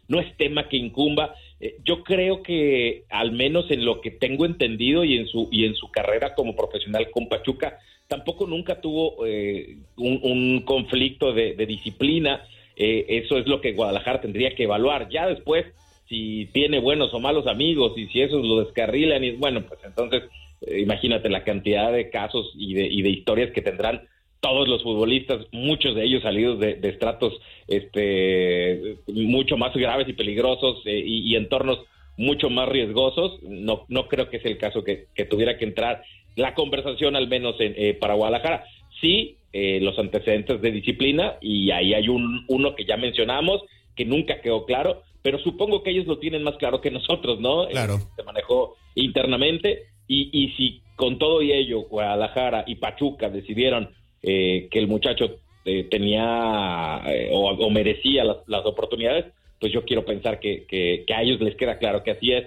no 0.08 0.20
es 0.20 0.36
tema 0.38 0.68
que 0.68 0.78
incumba. 0.78 1.36
yo 1.84 2.04
creo 2.04 2.42
que 2.42 3.04
al 3.10 3.32
menos 3.32 3.70
en 3.70 3.86
lo 3.86 4.02
que 4.02 4.12
tengo 4.12 4.46
entendido 4.46 5.04
y 5.04 5.18
en 5.18 5.28
su 5.28 5.48
y 5.52 5.66
en 5.66 5.76
su 5.76 5.92
carrera 5.92 6.34
como 6.34 6.56
profesional 6.56 7.10
con 7.12 7.30
Pachuca, 7.30 7.78
tampoco 8.08 8.48
nunca 8.48 8.82
tuvo 8.82 9.18
un, 9.18 10.20
un, 10.24 10.62
conflicto 10.62 11.34
de, 11.34 11.56
de 11.56 11.66
disciplina. 11.66 12.42
eso 12.76 13.38
es 13.38 13.48
lo 13.48 13.62
que 13.62 13.74
Guadalajara 13.74 14.22
tendría 14.22 14.56
que 14.56 14.64
evaluar. 14.64 15.10
Ya 15.10 15.28
después, 15.28 15.66
si 16.08 16.50
tiene 16.54 16.80
buenos 16.80 17.14
o 17.14 17.20
malos 17.20 17.48
amigos 17.48 17.98
y 17.98 18.08
si 18.08 18.22
esos 18.22 18.46
lo 18.46 18.64
descarrilan, 18.64 19.24
y 19.24 19.32
bueno, 19.32 19.64
pues 19.68 19.80
entonces 19.84 20.24
eh, 20.62 20.80
imagínate 20.80 21.30
la 21.30 21.44
cantidad 21.44 21.92
de 21.92 22.10
casos 22.10 22.52
y 22.56 22.74
de, 22.74 22.88
y 22.88 23.02
de 23.02 23.10
historias 23.10 23.52
que 23.52 23.62
tendrán 23.62 24.08
todos 24.40 24.68
los 24.68 24.84
futbolistas, 24.84 25.46
muchos 25.52 25.96
de 25.96 26.04
ellos 26.04 26.22
salidos 26.24 26.60
de, 26.60 26.80
estratos 26.84 27.34
este, 27.68 28.98
mucho 29.08 29.58
más 29.58 29.74
graves 29.74 30.08
y 30.08 30.14
peligrosos 30.14 30.82
eh, 30.86 31.02
y, 31.06 31.36
entornos 31.36 31.80
mucho 32.18 32.50
más 32.50 32.68
riesgosos. 32.68 33.42
No, 33.44 33.86
no 33.88 34.08
creo 34.08 34.30
que 34.30 34.40
sea 34.40 34.52
el 34.52 34.58
caso 34.58 34.84
que, 34.84 35.08
tuviera 35.30 35.58
que 35.58 35.66
entrar 35.66 36.04
la 36.36 36.54
conversación, 36.54 37.16
al 37.16 37.28
menos 37.28 37.56
en, 37.60 37.74
eh, 37.78 37.94
para 37.94 38.16
Guadalajara. 38.16 38.66
Sí, 39.02 39.38
los 39.54 39.98
antecedentes 39.98 40.62
de 40.62 40.72
disciplina, 40.72 41.38
y 41.42 41.72
ahí 41.72 41.96
hay 41.96 42.10
un, 42.10 42.46
uno 42.48 42.76
que 42.76 42.86
ya 42.86 42.96
mencionamos, 42.96 43.64
que 43.96 44.06
nunca 44.06 44.40
quedó 44.40 44.66
claro, 44.66 45.02
pero 45.24 45.40
supongo 45.40 45.82
que 45.82 45.90
ellos 45.90 46.06
lo 46.06 46.20
tienen 46.20 46.44
más 46.44 46.58
claro 46.58 46.80
que 46.80 46.92
nosotros, 46.92 47.40
¿no? 47.40 47.68
Claro. 47.70 47.98
se 48.16 48.22
manejó 48.22 48.76
internamente 48.94 49.86
y, 50.08 50.30
y 50.32 50.50
si 50.52 50.82
con 50.98 51.18
todo 51.18 51.42
y 51.42 51.54
ello 51.54 51.82
Guadalajara 51.84 52.66
y 52.68 52.76
Pachuca 52.76 53.30
decidieron 53.30 53.90
eh, 54.22 54.68
que 54.70 54.80
el 54.80 54.88
muchacho 54.88 55.38
eh, 55.64 55.86
tenía 55.90 57.02
eh, 57.06 57.30
o, 57.32 57.70
merecía 57.70 58.24
las, 58.24 58.66
oportunidades, 58.66 59.26
pues 59.60 59.72
yo 59.72 59.84
quiero 59.84 60.06
pensar 60.06 60.40
que, 60.40 60.66
que, 60.68 61.06
a 61.14 61.22
ellos 61.22 61.40
les 61.42 61.56
queda 61.56 61.78
claro 61.78 62.04
que 62.04 62.12
así 62.12 62.32
es. 62.32 62.46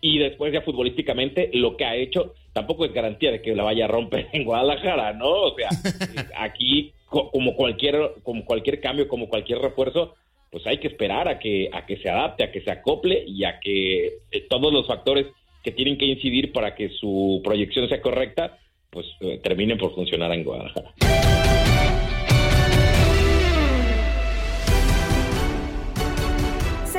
Y 0.00 0.18
después 0.18 0.52
ya 0.52 0.62
futbolísticamente 0.62 1.50
lo 1.52 1.76
que 1.76 1.84
ha 1.84 1.96
hecho 1.96 2.34
tampoco 2.52 2.84
es 2.84 2.92
garantía 2.92 3.30
de 3.30 3.40
que 3.40 3.54
la 3.54 3.62
vaya 3.62 3.84
a 3.84 3.88
romper 3.88 4.28
en 4.32 4.44
Guadalajara, 4.44 5.12
¿no? 5.12 5.28
O 5.28 5.54
sea, 5.56 5.68
aquí 6.38 6.92
como 7.06 7.54
cualquier 7.54 8.12
como 8.22 8.44
cualquier 8.44 8.80
cambio, 8.80 9.06
como 9.06 9.28
cualquier 9.28 9.58
refuerzo, 9.58 10.14
pues 10.50 10.66
hay 10.66 10.78
que 10.78 10.88
esperar 10.88 11.28
a 11.28 11.38
que 11.38 11.68
a 11.72 11.86
que 11.86 11.98
se 11.98 12.08
adapte, 12.08 12.44
a 12.44 12.50
que 12.50 12.62
se 12.62 12.70
acople 12.70 13.22
y 13.26 13.44
a 13.44 13.60
que 13.60 14.18
todos 14.48 14.72
los 14.72 14.86
factores 14.86 15.26
que 15.62 15.72
tienen 15.72 15.98
que 15.98 16.06
incidir 16.06 16.52
para 16.52 16.74
que 16.74 16.88
su 16.88 17.40
proyección 17.44 17.88
sea 17.88 18.00
correcta, 18.00 18.58
pues 18.90 19.06
eh, 19.20 19.38
terminen 19.42 19.78
por 19.78 19.94
funcionar 19.94 20.32
en 20.32 20.44
Guadalajara. 20.44 20.92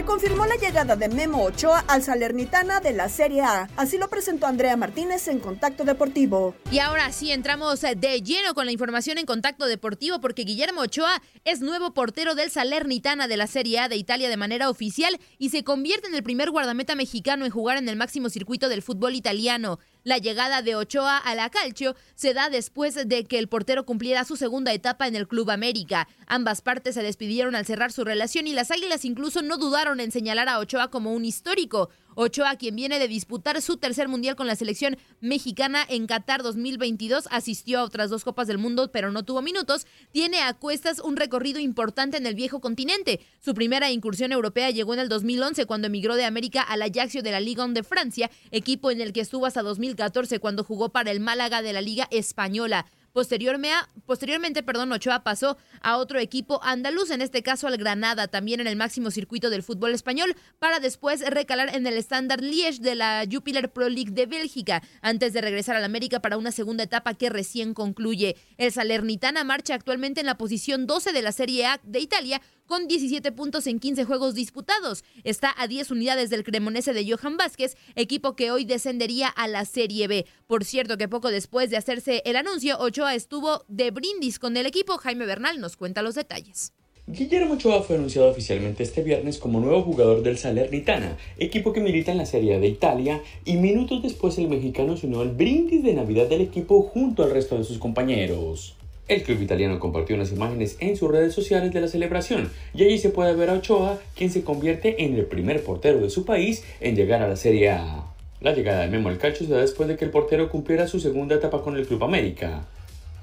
Confirmó 0.05 0.45
la 0.45 0.57
llegada 0.57 0.97
de 0.97 1.07
Memo 1.07 1.43
Ochoa 1.43 1.79
al 1.87 2.03
Salernitana 2.03 2.81
de 2.81 2.91
la 2.91 3.07
Serie 3.07 3.41
A. 3.41 3.69
Así 3.77 3.97
lo 3.97 4.09
presentó 4.09 4.47
Andrea 4.47 4.75
Martínez 4.75 5.29
en 5.29 5.39
Contacto 5.39 5.85
Deportivo. 5.85 6.55
Y 6.71 6.79
ahora 6.79 7.11
sí 7.13 7.31
entramos 7.31 7.81
de 7.81 8.21
lleno 8.21 8.53
con 8.53 8.65
la 8.65 8.73
información 8.73 9.17
en 9.17 9.25
Contacto 9.25 9.65
Deportivo 9.65 10.19
porque 10.19 10.43
Guillermo 10.43 10.81
Ochoa 10.81 11.21
es 11.45 11.61
nuevo 11.61 11.93
portero 11.93 12.35
del 12.35 12.51
Salernitana 12.51 13.29
de 13.29 13.37
la 13.37 13.47
Serie 13.47 13.79
A 13.79 13.87
de 13.87 13.95
Italia 13.95 14.29
de 14.29 14.37
manera 14.37 14.69
oficial 14.69 15.17
y 15.39 15.49
se 15.49 15.63
convierte 15.63 16.07
en 16.07 16.15
el 16.15 16.23
primer 16.23 16.51
guardameta 16.51 16.95
mexicano 16.95 17.45
en 17.45 17.51
jugar 17.51 17.77
en 17.77 17.87
el 17.87 17.95
máximo 17.95 18.29
circuito 18.29 18.67
del 18.67 18.81
fútbol 18.81 19.15
italiano. 19.15 19.79
La 20.03 20.17
llegada 20.17 20.61
de 20.61 20.75
Ochoa 20.75 21.17
a 21.17 21.33
la 21.33 21.49
Calcio 21.49 21.95
se 22.15 22.33
da 22.33 22.49
después 22.49 22.93
de 23.07 23.23
que 23.23 23.39
el 23.39 23.47
portero 23.47 23.85
cumpliera 23.85 24.25
su 24.25 24.35
segunda 24.35 24.73
etapa 24.73 25.07
en 25.07 25.15
el 25.15 25.29
Club 25.29 25.49
América. 25.49 26.09
Ambas 26.27 26.61
partes 26.61 26.95
se 26.95 27.03
despidieron 27.03 27.55
al 27.55 27.65
cerrar 27.65 27.93
su 27.93 28.03
relación 28.03 28.45
y 28.45 28.51
las 28.51 28.69
Águilas 28.69 29.05
incluso 29.05 29.41
no 29.41 29.57
dudaron 29.57 30.01
en 30.01 30.11
señalar 30.11 30.49
a 30.49 30.59
Ochoa 30.59 30.89
como 30.89 31.13
un 31.13 31.23
histórico. 31.23 31.89
Ochoa, 32.15 32.55
quien 32.55 32.75
viene 32.75 32.99
de 32.99 33.07
disputar 33.07 33.61
su 33.61 33.77
tercer 33.77 34.07
mundial 34.07 34.35
con 34.35 34.47
la 34.47 34.55
selección 34.55 34.97
mexicana 35.21 35.85
en 35.87 36.07
Qatar 36.07 36.43
2022, 36.43 37.27
asistió 37.31 37.79
a 37.79 37.83
otras 37.83 38.09
dos 38.09 38.23
Copas 38.23 38.47
del 38.47 38.57
Mundo, 38.57 38.91
pero 38.91 39.11
no 39.11 39.23
tuvo 39.23 39.41
minutos, 39.41 39.87
tiene 40.11 40.41
a 40.41 40.53
cuestas 40.53 40.99
un 40.99 41.15
recorrido 41.15 41.59
importante 41.59 42.17
en 42.17 42.25
el 42.25 42.35
viejo 42.35 42.61
continente. 42.61 43.19
Su 43.39 43.53
primera 43.53 43.91
incursión 43.91 44.31
europea 44.31 44.69
llegó 44.69 44.93
en 44.93 44.99
el 44.99 45.09
2011 45.09 45.65
cuando 45.65 45.87
emigró 45.87 46.15
de 46.15 46.25
América 46.25 46.61
al 46.61 46.81
Ajaxio 46.81 47.23
de 47.23 47.31
la 47.31 47.39
Liga 47.39 47.65
1 47.65 47.73
de 47.73 47.83
Francia, 47.83 48.31
equipo 48.51 48.91
en 48.91 49.01
el 49.01 49.13
que 49.13 49.21
estuvo 49.21 49.45
hasta 49.45 49.61
2014 49.61 50.39
cuando 50.39 50.63
jugó 50.63 50.89
para 50.89 51.11
el 51.11 51.19
Málaga 51.19 51.61
de 51.61 51.73
la 51.73 51.81
Liga 51.81 52.07
Española. 52.11 52.85
Posteriormente, 53.13 54.63
perdón, 54.63 54.91
Ochoa 54.91 55.23
pasó 55.23 55.57
a 55.81 55.97
otro 55.97 56.17
equipo 56.17 56.59
andaluz, 56.63 57.11
en 57.11 57.21
este 57.21 57.43
caso 57.43 57.67
al 57.67 57.77
Granada, 57.77 58.27
también 58.27 58.59
en 58.59 58.65
el 58.65 58.75
máximo 58.75 59.11
circuito 59.11 59.51
del 59.51 59.61
fútbol 59.61 59.93
español, 59.93 60.35
para 60.57 60.79
después 60.79 61.21
recalar 61.29 61.75
en 61.75 61.85
el 61.85 61.97
Standard 61.97 62.41
Liège 62.41 62.79
de 62.79 62.95
la 62.95 63.23
Jupiler 63.31 63.71
Pro 63.71 63.87
League 63.87 64.13
de 64.13 64.25
Bélgica, 64.25 64.81
antes 65.01 65.31
de 65.33 65.41
regresar 65.41 65.75
al 65.75 65.83
América 65.83 66.21
para 66.21 66.37
una 66.37 66.51
segunda 66.51 66.85
etapa 66.85 67.13
que 67.13 67.29
recién 67.29 67.75
concluye. 67.75 68.35
El 68.57 68.71
Salernitana 68.71 69.43
marcha 69.43 69.75
actualmente 69.75 70.21
en 70.21 70.25
la 70.25 70.37
posición 70.37 70.87
12 70.87 71.13
de 71.13 71.21
la 71.21 71.31
Serie 71.31 71.67
A 71.67 71.79
de 71.83 71.99
Italia, 71.99 72.41
con 72.67 72.87
17 72.87 73.31
puntos 73.31 73.67
en 73.67 73.79
15 73.79 74.05
juegos 74.05 74.35
disputados. 74.35 75.03
Está 75.23 75.53
a 75.57 75.67
10 75.67 75.91
unidades 75.91 76.29
del 76.29 76.43
Cremonese 76.43 76.93
de 76.93 77.09
Johan 77.09 77.37
Vázquez, 77.37 77.75
equipo 77.95 78.35
que 78.35 78.51
hoy 78.51 78.65
descendería 78.65 79.27
a 79.27 79.47
la 79.47 79.65
Serie 79.65 80.07
B. 80.07 80.25
Por 80.47 80.63
cierto 80.65 80.97
que 80.97 81.07
poco 81.07 81.29
después 81.29 81.69
de 81.69 81.77
hacerse 81.77 82.21
el 82.25 82.35
anuncio, 82.35 82.77
Ochoa 82.79 83.15
estuvo 83.15 83.63
de 83.67 83.91
brindis 83.91 84.39
con 84.39 84.57
el 84.57 84.65
equipo. 84.65 84.97
Jaime 84.97 85.25
Bernal 85.25 85.59
nos 85.59 85.77
cuenta 85.77 86.01
los 86.01 86.15
detalles. 86.15 86.73
Guillermo 87.05 87.55
Ochoa 87.55 87.81
fue 87.81 87.97
anunciado 87.97 88.29
oficialmente 88.29 88.81
este 88.81 89.03
viernes 89.03 89.37
como 89.37 89.59
nuevo 89.59 89.81
jugador 89.81 90.23
del 90.23 90.37
Salernitana, 90.37 91.17
equipo 91.37 91.73
que 91.73 91.81
milita 91.81 92.13
en 92.13 92.17
la 92.17 92.25
Serie 92.25 92.57
de 92.59 92.67
Italia, 92.67 93.21
y 93.43 93.57
minutos 93.57 94.01
después 94.01 94.37
el 94.37 94.47
mexicano 94.47 94.95
se 94.95 95.07
unió 95.07 95.19
al 95.19 95.31
brindis 95.31 95.83
de 95.83 95.93
Navidad 95.93 96.29
del 96.29 96.39
equipo 96.39 96.81
junto 96.83 97.23
al 97.23 97.31
resto 97.31 97.57
de 97.57 97.65
sus 97.65 97.77
compañeros. 97.77 98.77
El 99.09 99.23
club 99.23 99.41
italiano 99.41 99.79
compartió 99.79 100.15
unas 100.15 100.31
imágenes 100.31 100.77
en 100.79 100.95
sus 100.95 101.11
redes 101.11 101.33
sociales 101.33 101.73
de 101.73 101.81
la 101.81 101.89
celebración 101.89 102.49
y 102.73 102.83
allí 102.83 102.97
se 102.97 103.09
puede 103.09 103.33
ver 103.35 103.49
a 103.49 103.53
Ochoa, 103.53 103.99
quien 104.15 104.29
se 104.31 104.43
convierte 104.43 105.03
en 105.03 105.15
el 105.15 105.25
primer 105.25 105.61
portero 105.61 105.99
de 105.99 106.09
su 106.09 106.23
país 106.23 106.63
en 106.79 106.95
llegar 106.95 107.21
a 107.21 107.27
la 107.27 107.35
Serie 107.35 107.71
A. 107.71 108.05
La 108.39 108.53
llegada 108.53 108.81
de 108.81 108.87
Memo 108.87 109.09
al 109.09 109.17
calcio 109.17 109.45
se 109.45 109.51
da 109.51 109.59
después 109.59 109.89
de 109.89 109.97
que 109.97 110.05
el 110.05 110.11
portero 110.11 110.49
cumpliera 110.49 110.87
su 110.87 111.01
segunda 111.01 111.35
etapa 111.35 111.61
con 111.61 111.75
el 111.75 111.85
Club 111.85 112.03
América. 112.03 112.65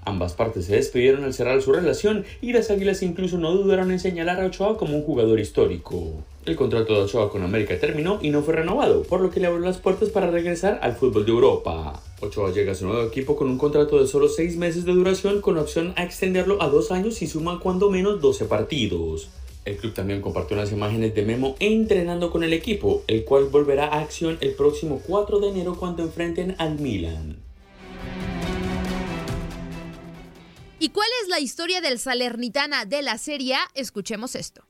Ambas 0.05 0.33
partes 0.35 0.67
se 0.67 0.77
despidieron 0.77 1.25
al 1.25 1.35
cerrar 1.35 1.61
su 1.61 1.73
relación 1.73 2.25
y 2.41 2.53
las 2.53 2.71
Águilas 2.71 3.03
incluso 3.03 3.39
no 3.39 3.53
dudaron 3.53 3.91
en 3.91 4.01
señalar 4.01 4.41
a 4.41 4.47
Ochoa 4.47 4.79
como 4.79 4.97
un 4.97 5.03
jugador 5.03 5.39
histórico. 5.41 6.25
El 6.47 6.57
contrato 6.57 6.95
de 6.95 7.03
Ochoa 7.03 7.31
con 7.31 7.43
América 7.43 7.79
terminó 7.79 8.19
y 8.23 8.31
no 8.31 8.43
fue 8.43 8.55
renovado, 8.55 9.03
por 9.03 9.21
lo 9.21 9.31
que 9.31 9.41
le 9.41 9.47
abrió 9.47 9.65
las 9.65 9.77
puertas 9.77 10.09
para 10.09 10.31
regresar 10.31 10.81
al 10.83 10.97
fútbol 10.97 11.27
de 11.27 11.33
Europa. 11.33 12.03
Ochoa 12.21 12.51
llega 12.51 12.73
a 12.73 12.75
su 12.75 12.87
nuevo 12.87 13.07
equipo 13.07 13.37
con 13.37 13.49
un 13.51 13.59
contrato 13.59 14.01
de 14.01 14.07
solo 14.07 14.29
6 14.29 14.57
meses 14.57 14.87
de 14.87 14.93
duración 14.93 15.43
con 15.43 15.59
opción 15.59 15.93
a 15.97 16.05
extenderlo 16.05 16.63
a 16.63 16.69
2 16.69 16.93
años 16.93 17.21
y 17.21 17.27
suma 17.27 17.61
cuando 17.61 17.91
menos 17.91 18.21
12 18.23 18.47
partidos. 18.47 19.29
El 19.67 19.77
club 19.77 19.93
también 19.93 20.23
compartió 20.23 20.57
unas 20.57 20.73
imágenes 20.73 21.15
de 21.15 21.23
Memo 21.23 21.55
entrenando 21.61 22.31
con 22.31 22.43
el 22.43 22.55
equipo, 22.55 23.03
el 23.07 23.25
cual 23.25 23.45
volverá 23.45 23.89
a 23.89 24.01
acción 24.01 24.39
el 24.41 24.53
próximo 24.53 25.03
4 25.07 25.41
de 25.41 25.49
enero 25.51 25.77
cuando 25.79 26.03
enfrenten 26.03 26.55
al 26.59 26.79
Milan. 26.79 27.50
¿Y 30.83 30.89
cuál 30.89 31.09
es 31.23 31.29
la 31.29 31.41
historia 31.41 31.83
del 31.83 31.99
Salernitana 31.99 32.87
de 32.87 33.03
la 33.03 33.19
Serie 33.19 33.55
A? 33.55 33.61
Escuchemos 33.75 34.35
esto. 34.35 34.63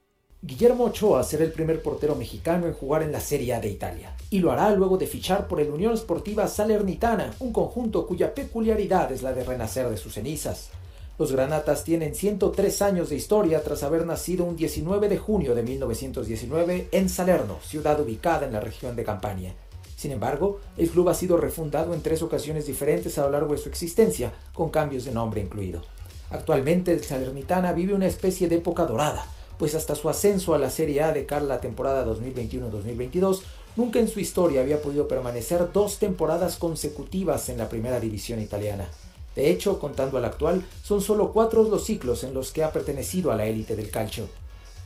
Guillermo 0.43 0.87
Ochoa 0.87 1.23
será 1.23 1.45
el 1.45 1.52
primer 1.52 1.85
portero 1.85 2.17
mexicano 2.17 2.67
en 2.67 2.73
jugar 2.73 3.05
en 3.05 3.12
la 3.12 3.21
Serie 3.21 3.55
A 3.55 3.61
de 3.61 3.69
Italia, 3.69 4.17
y 4.29 4.40
lo 4.40 4.50
hará 4.50 4.75
luego 4.75 4.99
de 4.99 5.07
fichar 5.07 5.47
por 5.47 5.61
el 5.61 5.71
Unión 5.71 5.97
Sportiva 5.97 6.49
Salernitana, 6.49 7.33
un 7.38 7.52
conjunto 7.52 8.09
cuya 8.09 8.35
peculiaridad 8.35 9.12
es 9.12 9.23
la 9.23 9.33
de 9.33 9.45
renacer 9.45 9.88
de 9.88 9.97
sus 9.97 10.14
cenizas. 10.14 10.71
Los 11.17 11.31
Granatas 11.31 11.85
tienen 11.85 12.17
103 12.17 12.83
años 12.83 13.09
de 13.09 13.14
historia 13.14 13.62
tras 13.62 13.85
haber 13.85 14.05
nacido 14.05 14.45
un 14.45 14.57
19 14.57 15.09
de 15.09 15.19
junio 15.19 15.55
de 15.55 15.62
1919 15.62 16.88
en 16.90 17.09
Salerno, 17.09 17.61
ciudad 17.62 18.00
ubicada 18.00 18.47
en 18.47 18.55
la 18.55 18.61
región 18.61 18.97
de 18.97 19.05
Campania. 19.05 19.55
Sin 19.95 20.11
embargo, 20.11 20.59
el 20.76 20.90
club 20.90 21.11
ha 21.11 21.14
sido 21.14 21.37
refundado 21.37 21.95
en 21.95 22.02
tres 22.02 22.21
ocasiones 22.23 22.67
diferentes 22.67 23.17
a 23.17 23.26
lo 23.26 23.31
largo 23.31 23.52
de 23.52 23.61
su 23.61 23.69
existencia, 23.69 24.33
con 24.52 24.71
cambios 24.71 25.05
de 25.05 25.12
nombre 25.12 25.40
incluido. 25.40 25.83
Actualmente 26.31 26.93
el 26.93 27.03
Salernitana 27.03 27.73
vive 27.73 27.95
una 27.95 28.07
especie 28.07 28.49
de 28.49 28.57
época 28.57 28.87
dorada, 28.87 29.27
pues 29.59 29.75
hasta 29.75 29.97
su 29.97 30.09
ascenso 30.09 30.55
a 30.55 30.59
la 30.59 30.71
Serie 30.71 31.03
A 31.03 31.13
de 31.13 31.27
cara 31.27 31.45
la 31.45 31.61
temporada 31.61 32.07
2021-2022, 32.07 33.41
nunca 33.77 33.99
en 33.99 34.09
su 34.09 34.21
historia 34.21 34.61
había 34.61 34.81
podido 34.81 35.09
permanecer 35.09 35.73
dos 35.73 35.99
temporadas 35.99 36.57
consecutivas 36.57 37.49
en 37.49 37.59
la 37.59 37.69
primera 37.69 37.99
división 37.99 38.41
italiana. 38.41 38.89
De 39.35 39.51
hecho, 39.51 39.79
contando 39.79 40.19
al 40.19 40.25
actual, 40.25 40.65
son 40.83 41.01
solo 41.01 41.33
cuatro 41.33 41.65
los 41.65 41.85
ciclos 41.85 42.25
en 42.25 42.33
los 42.33 42.53
que 42.53 42.63
ha 42.63 42.73
pertenecido 42.73 43.33
a 43.33 43.37
la 43.37 43.47
élite 43.47 43.75
del 43.75 43.91
calcio. 43.91 44.29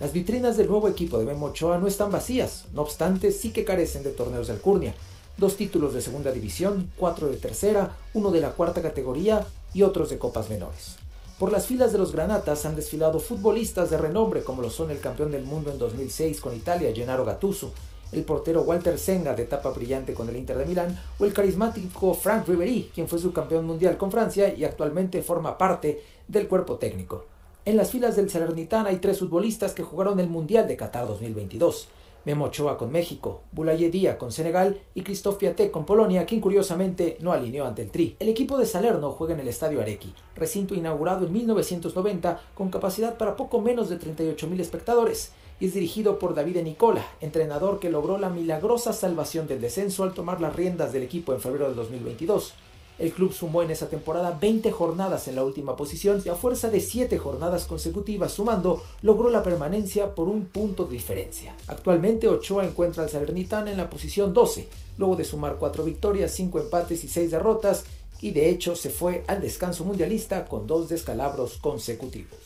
Las 0.01 0.13
vitrinas 0.13 0.57
del 0.57 0.69
nuevo 0.69 0.89
equipo 0.89 1.19
de 1.19 1.25
Memo 1.25 1.47
Ochoa 1.47 1.79
no 1.79 1.87
están 1.87 2.11
vacías, 2.11 2.65
no 2.73 2.83
obstante 2.83 3.33
sí 3.33 3.53
que 3.53 3.65
carecen 3.65 4.03
de 4.03 4.11
torneos 4.11 4.49
de 4.49 4.55
alcurnia. 4.55 4.95
Dos 5.37 5.57
títulos 5.57 5.95
de 5.95 6.01
segunda 6.01 6.33
división, 6.33 6.91
cuatro 6.97 7.29
de 7.29 7.37
tercera, 7.37 7.97
uno 8.15 8.31
de 8.31 8.41
la 8.41 8.53
cuarta 8.53 8.83
categoría 8.83 9.47
y 9.73 9.83
otros 9.83 10.11
de 10.11 10.19
copas 10.19 10.49
menores. 10.51 11.04
Por 11.39 11.51
las 11.51 11.67
filas 11.67 11.91
de 11.91 11.99
los 11.99 12.13
Granatas 12.13 12.65
han 12.65 12.77
desfilado 12.77 13.19
futbolistas 13.19 13.91
de 13.91 13.99
renombre 13.99 14.45
como 14.45 14.63
lo 14.63 14.71
son 14.71 14.93
el 14.93 15.01
campeón 15.01 15.33
del 15.33 15.43
mundo 15.43 15.73
en 15.73 15.79
2006 15.79 16.41
con 16.41 16.55
Italia, 16.55 16.95
Gennaro 16.95 17.25
Gattuso, 17.25 17.73
el 18.13 18.23
portero 18.23 18.63
Walter 18.63 18.97
Senga 19.01 19.35
de 19.35 19.43
etapa 19.43 19.71
brillante 19.71 20.15
con 20.15 20.29
el 20.29 20.37
Inter 20.37 20.57
de 20.57 20.65
Milán 20.65 20.97
o 21.19 21.25
el 21.25 21.33
carismático 21.33 22.15
Frank 22.15 22.47
Ribery, 22.47 22.93
quien 22.95 23.09
fue 23.09 23.19
subcampeón 23.19 23.67
mundial 23.67 23.97
con 23.97 24.13
Francia 24.13 24.55
y 24.55 24.63
actualmente 24.63 25.23
forma 25.23 25.59
parte 25.59 26.05
del 26.29 26.47
cuerpo 26.47 26.77
técnico. 26.77 27.25
En 27.65 27.77
las 27.77 27.91
filas 27.91 28.15
del 28.15 28.31
Salernitana 28.31 28.91
hay 28.91 28.99
tres 28.99 29.19
futbolistas 29.19 29.73
que 29.73 29.83
jugaron 29.83 30.21
el 30.21 30.29
Mundial 30.29 30.69
de 30.69 30.77
Qatar 30.77 31.09
2022. 31.09 31.89
Memo 32.25 32.47
Ochoa 32.47 32.79
con 32.79 32.91
México, 32.91 33.43
Boulaye 33.53 33.91
Díaz 33.91 34.17
con 34.17 34.33
Senegal 34.33 34.81
y 34.95 35.03
Christophe 35.03 35.39
Piatek 35.39 35.71
con 35.71 35.85
Polonia, 35.85 36.25
quien 36.25 36.41
curiosamente 36.41 37.19
no 37.21 37.33
alineó 37.33 37.67
ante 37.67 37.83
el 37.83 37.91
Tri. 37.91 38.17
El 38.19 38.29
equipo 38.29 38.57
de 38.57 38.67
Salerno 38.67 39.11
juega 39.11 39.35
en 39.35 39.41
el 39.41 39.49
Estadio 39.49 39.81
Arequi, 39.81 40.15
recinto 40.35 40.75
inaugurado 40.75 41.27
en 41.27 41.33
1990 41.33 42.41
con 42.55 42.71
capacidad 42.71 43.19
para 43.19 43.37
poco 43.37 43.61
menos 43.61 43.89
de 43.91 43.99
38.000 43.99 44.61
espectadores, 44.61 45.33
y 45.61 45.67
es 45.67 45.75
dirigido 45.75 46.19
por 46.19 46.35
David 46.35 46.63
Nicola, 46.63 47.05
entrenador 47.21 47.79
que 47.79 47.91
logró 47.91 48.19
la 48.19 48.31
milagrosa 48.31 48.93
salvación 48.93 49.47
del 49.47 49.61
descenso 49.61 50.03
al 50.03 50.15
tomar 50.15 50.41
las 50.41 50.57
riendas 50.57 50.93
del 50.93 51.03
equipo 51.03 51.33
en 51.33 51.41
febrero 51.41 51.69
de 51.69 51.75
2022. 51.75 52.55
El 52.99 53.13
club 53.13 53.33
sumó 53.33 53.63
en 53.63 53.71
esa 53.71 53.89
temporada 53.89 54.39
20 54.41 54.71
jornadas 54.71 55.27
en 55.27 55.35
la 55.35 55.45
última 55.45 55.77
posición 55.77 56.23
y 56.25 56.29
a 56.29 56.37
fuerza 56.37 56.71
de 56.71 56.81
7 56.81 57.19
jornadas 57.19 57.65
consecutivas 57.65 58.33
sumando, 58.33 58.83
logró 59.03 59.31
la 59.31 59.43
permanencia 59.43 60.15
por 60.15 60.29
un 60.29 60.47
punto 60.47 60.85
de 60.85 60.93
diferencia. 60.93 61.57
Actualmente 61.67 62.29
Ochoa 62.29 62.65
encuentra 62.65 63.03
al 63.03 63.11
Salernitana 63.11 63.73
en 63.73 63.79
la 63.79 63.91
posición 63.91 64.33
12, 64.33 64.69
luego 64.99 65.17
de 65.17 65.25
sumar 65.25 65.57
4 65.59 65.83
victorias, 65.83 66.31
5 66.33 66.61
empates 66.61 67.03
y 67.03 67.09
6 67.09 67.33
derrotas, 67.33 67.85
y 68.21 68.31
de 68.31 68.49
hecho 68.49 68.77
se 68.77 68.91
fue 68.91 69.25
al 69.27 69.41
descanso 69.43 69.85
mundialista 69.85 70.47
con 70.47 70.67
dos 70.67 70.89
descalabros 70.89 71.59
consecutivos. 71.59 72.39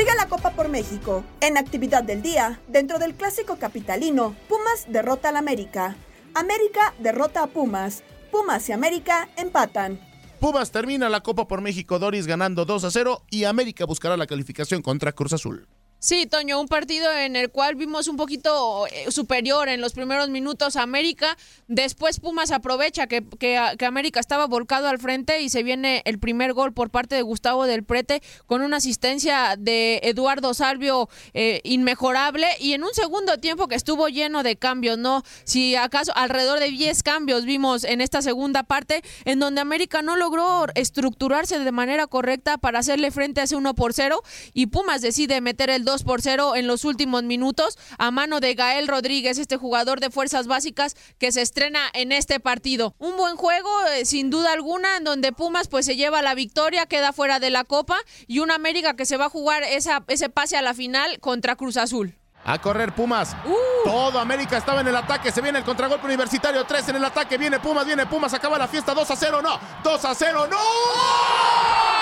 Sigue 0.00 0.14
la 0.16 0.28
Copa 0.28 0.52
por 0.52 0.70
México. 0.70 1.24
En 1.42 1.58
actividad 1.58 2.02
del 2.02 2.22
día, 2.22 2.58
dentro 2.68 2.98
del 2.98 3.14
clásico 3.14 3.56
capitalino, 3.56 4.34
Pumas 4.48 4.86
derrota 4.88 5.28
al 5.28 5.36
América. 5.36 5.94
América 6.32 6.94
derrota 7.00 7.42
a 7.42 7.46
Pumas. 7.48 8.02
Pumas 8.32 8.66
y 8.70 8.72
América 8.72 9.28
empatan. 9.36 10.00
Pumas 10.40 10.70
termina 10.70 11.10
la 11.10 11.20
Copa 11.20 11.46
por 11.46 11.60
México 11.60 11.98
Doris 11.98 12.26
ganando 12.26 12.64
2 12.64 12.84
a 12.84 12.90
0 12.90 13.24
y 13.28 13.44
América 13.44 13.84
buscará 13.84 14.16
la 14.16 14.26
calificación 14.26 14.80
contra 14.80 15.12
Cruz 15.12 15.34
Azul. 15.34 15.68
Sí, 16.02 16.24
Toño, 16.24 16.58
un 16.58 16.66
partido 16.66 17.12
en 17.12 17.36
el 17.36 17.50
cual 17.50 17.74
vimos 17.74 18.08
un 18.08 18.16
poquito 18.16 18.86
eh, 18.86 19.10
superior 19.10 19.68
en 19.68 19.82
los 19.82 19.92
primeros 19.92 20.30
minutos 20.30 20.76
a 20.76 20.82
América. 20.82 21.36
Después 21.68 22.20
Pumas 22.20 22.52
aprovecha 22.52 23.06
que, 23.06 23.22
que, 23.38 23.58
América 23.84 24.18
estaba 24.18 24.46
volcado 24.46 24.88
al 24.88 24.98
frente 24.98 25.42
y 25.42 25.50
se 25.50 25.62
viene 25.62 26.00
el 26.06 26.18
primer 26.18 26.54
gol 26.54 26.72
por 26.72 26.88
parte 26.88 27.16
de 27.16 27.22
Gustavo 27.22 27.66
del 27.66 27.84
Prete 27.84 28.22
con 28.46 28.62
una 28.62 28.78
asistencia 28.78 29.56
de 29.58 30.00
Eduardo 30.02 30.54
Salvio 30.54 31.10
eh, 31.34 31.60
inmejorable 31.64 32.48
y 32.60 32.72
en 32.72 32.82
un 32.82 32.94
segundo 32.94 33.36
tiempo 33.36 33.68
que 33.68 33.74
estuvo 33.74 34.08
lleno 34.08 34.42
de 34.42 34.56
cambios, 34.56 34.96
¿no? 34.96 35.22
Si 35.44 35.76
acaso 35.76 36.12
alrededor 36.16 36.60
de 36.60 36.70
10 36.70 37.02
cambios 37.02 37.44
vimos 37.44 37.84
en 37.84 38.00
esta 38.00 38.22
segunda 38.22 38.62
parte 38.62 39.02
en 39.26 39.38
donde 39.38 39.60
América 39.60 40.00
no 40.00 40.16
logró 40.16 40.64
estructurarse 40.76 41.58
de 41.58 41.72
manera 41.72 42.06
correcta 42.06 42.56
para 42.56 42.78
hacerle 42.78 43.10
frente 43.10 43.42
a 43.42 43.44
ese 43.44 43.56
1 43.56 43.74
por 43.74 43.92
0 43.92 44.22
y 44.54 44.68
Pumas 44.68 45.02
decide 45.02 45.42
meter 45.42 45.68
el 45.68 45.84
2 45.84 45.89
por 46.04 46.22
0 46.22 46.54
en 46.54 46.66
los 46.66 46.84
últimos 46.84 47.24
minutos 47.24 47.76
a 47.98 48.10
mano 48.10 48.38
de 48.40 48.54
Gael 48.54 48.86
Rodríguez, 48.86 49.38
este 49.38 49.56
jugador 49.56 49.98
de 50.00 50.10
fuerzas 50.10 50.46
básicas 50.46 50.94
que 51.18 51.32
se 51.32 51.42
estrena 51.42 51.80
en 51.92 52.12
este 52.12 52.38
partido. 52.38 52.94
Un 52.98 53.16
buen 53.16 53.36
juego, 53.36 53.68
eh, 53.88 54.04
sin 54.04 54.30
duda 54.30 54.52
alguna, 54.52 54.96
en 54.96 55.04
donde 55.04 55.32
Pumas 55.32 55.68
pues 55.68 55.86
se 55.86 55.96
lleva 55.96 56.22
la 56.22 56.34
victoria, 56.34 56.86
queda 56.86 57.12
fuera 57.12 57.40
de 57.40 57.50
la 57.50 57.64
Copa 57.64 57.96
y 58.28 58.38
una 58.38 58.54
América 58.54 58.94
que 58.94 59.04
se 59.04 59.16
va 59.16 59.26
a 59.26 59.30
jugar 59.30 59.64
esa, 59.64 60.04
ese 60.06 60.28
pase 60.28 60.56
a 60.56 60.62
la 60.62 60.74
final 60.74 61.18
contra 61.18 61.56
Cruz 61.56 61.76
Azul. 61.76 62.14
A 62.44 62.58
correr 62.58 62.94
Pumas. 62.94 63.36
Uh. 63.44 63.84
Todo 63.84 64.18
América 64.18 64.56
estaba 64.56 64.80
en 64.80 64.88
el 64.88 64.96
ataque. 64.96 65.30
Se 65.30 65.42
viene 65.42 65.58
el 65.58 65.64
contragolpe 65.64 66.06
universitario. 66.06 66.64
3 66.64 66.88
en 66.88 66.96
el 66.96 67.04
ataque. 67.04 67.36
Viene 67.36 67.60
Pumas, 67.60 67.84
viene 67.84 68.06
Pumas. 68.06 68.32
Acaba 68.32 68.56
la 68.56 68.66
fiesta. 68.66 68.94
2 68.94 69.10
a 69.10 69.16
0. 69.16 69.42
No. 69.42 69.60
2 69.84 70.04
a 70.06 70.14
0. 70.14 70.46
No. 70.50 71.99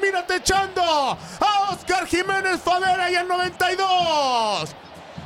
Termina 0.00 0.26
techando 0.26 0.82
a 0.82 1.70
Oscar 1.70 2.06
Jiménez 2.06 2.60
Favera 2.62 3.10
y 3.10 3.16
el 3.16 3.28
92. 3.28 4.74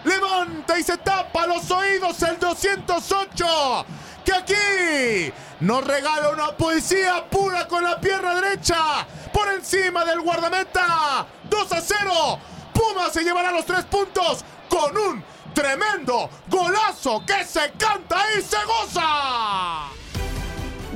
Levanta 0.05 0.79
y 0.79 0.83
se 0.83 0.99
tapa 0.99 1.47
los 1.47 1.71
oídos 1.71 2.21
el 2.23 2.39
208. 2.39 3.87
Que 4.25 4.33
aquí 4.33 5.33
nos 5.61 5.87
regala 5.87 6.31
una 6.31 6.57
poesía 6.57 7.25
pura 7.31 7.69
con 7.69 7.85
la 7.85 8.01
pierna 8.01 8.35
derecha 8.41 9.07
por 9.33 9.49
encima 9.53 10.05
del 10.05 10.21
guardameta. 10.21 11.27
2 11.49 11.73
a 11.73 11.81
0. 11.81 12.39
Puma 12.73 13.11
se 13.13 13.23
llevará 13.23 13.53
los 13.53 13.65
tres 13.65 13.85
puntos 13.85 14.45
con 14.69 14.97
un 14.97 15.25
tremendo 15.55 16.29
golazo 16.49 17.23
que 17.25 17.45
se 17.45 17.73
canta 17.79 18.19
y 18.37 18.43
se 18.43 18.57
goza. 18.65 19.89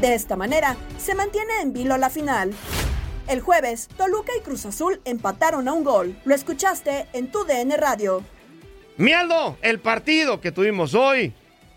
De 0.01 0.15
esta 0.15 0.37
manera, 0.37 0.77
se 0.99 1.15
mantiene 1.15 1.61
en 1.61 1.73
vilo 1.73 1.97
la 1.97 2.11
final. 2.11 2.55
El 3.29 3.43
jueves, 3.43 3.89
Toluca 3.99 4.33
y 4.39 4.43
Cruz 4.43 4.65
Azul 4.65 5.03
empataron 5.05 5.69
a 5.69 5.75
un 5.75 5.85
gol. 5.85 6.19
Lo 6.25 6.35
escuchaste 6.35 7.09
en 7.13 7.31
tu 7.31 7.45
DN 7.45 7.77
Radio. 7.77 8.25
Mialdo, 8.97 9.59
el 9.61 9.81
partido 9.81 10.41
que 10.41 10.51
tuvimos 10.51 10.95
hoy, 10.95 11.35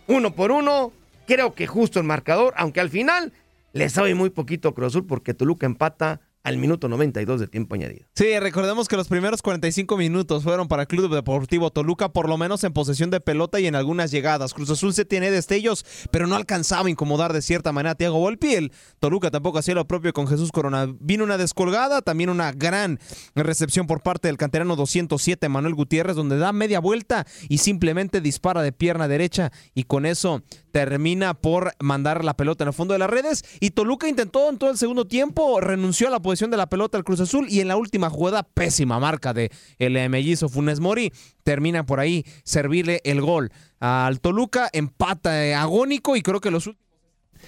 uno 0.08 0.34
por 0.34 0.52
uno, 0.52 0.94
creo 1.28 1.54
que 1.54 1.68
justo 1.68 2.00
el 2.00 2.06
marcador, 2.06 2.54
aunque 2.56 2.80
al 2.80 2.90
final 2.90 3.34
le 3.74 3.90
sabe 3.90 4.16
muy 4.16 4.30
poquito 4.30 4.74
Cruz 4.74 4.88
Azul 4.88 5.06
porque 5.06 5.34
Toluca 5.34 5.66
empata 5.66 6.22
al 6.44 6.58
minuto 6.58 6.88
92 6.88 7.40
de 7.40 7.48
tiempo 7.48 7.76
añadido. 7.76 8.08
Sí, 8.16 8.38
recordemos 8.40 8.88
que 8.88 8.98
los 8.98 9.08
primeros 9.08 9.42
45 9.42 9.98
minutos 9.98 10.44
fueron 10.44 10.68
para 10.68 10.84
el 10.84 10.88
Club 10.88 11.14
Deportivo 11.14 11.72
Toluca, 11.72 12.10
por 12.10 12.28
lo 12.28 12.38
menos 12.38 12.64
en 12.64 12.74
posesión 12.74 13.10
de 13.10 13.20
pelota 13.20 13.60
y 13.60 13.68
en 13.68 13.76
algunas 13.76 14.12
llegadas. 14.12 14.54
Cruz 14.54 14.70
Azul 14.70 14.94
se 14.94 15.06
tiene 15.06 15.32
destellos, 15.32 15.86
pero 16.10 16.28
no 16.28 16.36
alcanzaba 16.36 16.88
a 16.88 16.90
incomodar 16.90 17.34
de 17.34 17.42
cierta 17.42 17.72
manera 17.72 17.92
a 17.92 17.96
Thiago 17.96 18.20
Volpi. 18.20 18.54
El 18.54 18.72
Toluca 19.00 19.32
tampoco 19.32 19.60
hacía 19.60 19.76
lo 19.76 19.88
propio 19.88 20.14
con 20.14 20.28
Jesús 20.28 20.52
Corona. 20.52 20.88
Vino 21.00 21.24
una 21.24 21.38
descolgada, 21.38 22.02
también 22.02 22.30
una 22.30 22.52
gran 22.52 23.00
recepción 23.36 23.88
por 23.88 24.02
parte 24.02 24.28
del 24.28 24.38
canterano 24.38 24.76
207 24.76 25.48
Manuel 25.50 25.76
Gutiérrez, 25.76 26.16
donde 26.16 26.38
da 26.38 26.52
media 26.54 26.80
vuelta 26.80 27.26
y 27.50 27.60
simplemente 27.60 28.22
dispara 28.22 28.62
de 28.62 28.72
pierna 28.72 29.08
derecha 29.08 29.52
y 29.74 29.84
con 29.84 30.06
eso 30.06 30.44
termina 30.72 31.34
por 31.34 31.74
mandar 31.80 32.24
la 32.24 32.36
pelota 32.36 32.64
en 32.64 32.70
el 32.70 32.74
fondo 32.74 32.94
de 32.94 33.00
las 33.00 33.10
redes 33.10 33.44
y 33.60 33.72
Toluca 33.72 34.08
intentó 34.08 34.50
en 34.50 34.58
todo 34.58 34.70
el 34.70 34.78
segundo 34.78 35.06
tiempo, 35.06 35.60
renunció 35.62 36.08
a 36.08 36.12
la 36.12 36.22
posición 36.22 36.52
de 36.52 36.58
la 36.58 36.68
pelota 36.68 36.98
al 36.98 37.04
Cruz 37.04 37.20
Azul 37.20 37.48
y 37.50 37.60
en 37.60 37.68
la 37.68 37.78
última 37.78 38.10
jugada, 38.10 38.44
pésima 38.44 39.00
marca 39.00 39.34
de 39.34 39.52
el 39.80 40.10
mellizo 40.10 40.50
Funes 40.50 40.80
Mori, 40.80 41.12
termina 41.44 41.86
por 41.86 42.00
ahí 42.00 42.26
servirle 42.44 43.02
el 43.04 43.22
gol 43.22 43.52
al 43.80 44.20
Toluca, 44.20 44.70
empata 44.74 45.46
eh, 45.46 45.56
agónico 45.56 46.16
y 46.16 46.22
creo 46.22 46.42
que 46.42 46.52
los 46.52 46.70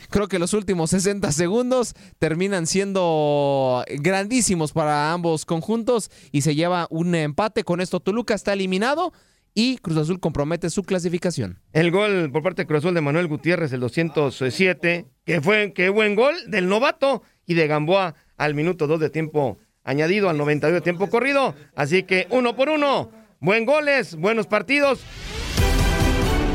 Creo 0.09 0.27
que 0.27 0.39
los 0.39 0.53
últimos 0.53 0.89
60 0.89 1.31
segundos 1.31 1.93
terminan 2.19 2.67
siendo 2.67 3.83
grandísimos 3.99 4.71
para 4.71 5.13
ambos 5.13 5.45
conjuntos 5.45 6.09
y 6.31 6.41
se 6.41 6.55
lleva 6.55 6.87
un 6.89 7.13
empate. 7.15 7.63
Con 7.63 7.81
esto 7.81 7.99
Toluca 7.99 8.33
está 8.33 8.53
eliminado 8.53 9.13
y 9.53 9.77
Cruz 9.77 9.97
Azul 9.97 10.19
compromete 10.19 10.69
su 10.69 10.83
clasificación. 10.83 11.59
El 11.71 11.91
gol 11.91 12.31
por 12.31 12.43
parte 12.43 12.63
de 12.63 12.67
Cruz 12.67 12.79
Azul 12.79 12.93
de 12.93 13.01
Manuel 13.01 13.27
Gutiérrez, 13.27 13.71
el 13.73 13.79
207, 13.79 15.05
que 15.25 15.41
fue 15.41 15.73
qué 15.73 15.89
buen 15.89 16.15
gol 16.15 16.35
del 16.47 16.67
novato 16.67 17.23
y 17.45 17.53
de 17.53 17.67
Gamboa 17.67 18.15
al 18.37 18.55
minuto 18.55 18.87
2 18.87 18.99
de 18.99 19.09
tiempo 19.09 19.57
añadido, 19.83 20.29
al 20.29 20.37
92 20.37 20.75
de 20.75 20.81
tiempo 20.81 21.09
corrido. 21.09 21.55
Así 21.75 22.03
que 22.03 22.27
uno 22.29 22.55
por 22.55 22.69
uno, 22.69 23.11
buen 23.39 23.65
goles, 23.65 24.15
buenos 24.15 24.47
partidos. 24.47 25.01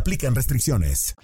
aplican 0.00 0.34
restricciones. 0.34 1.14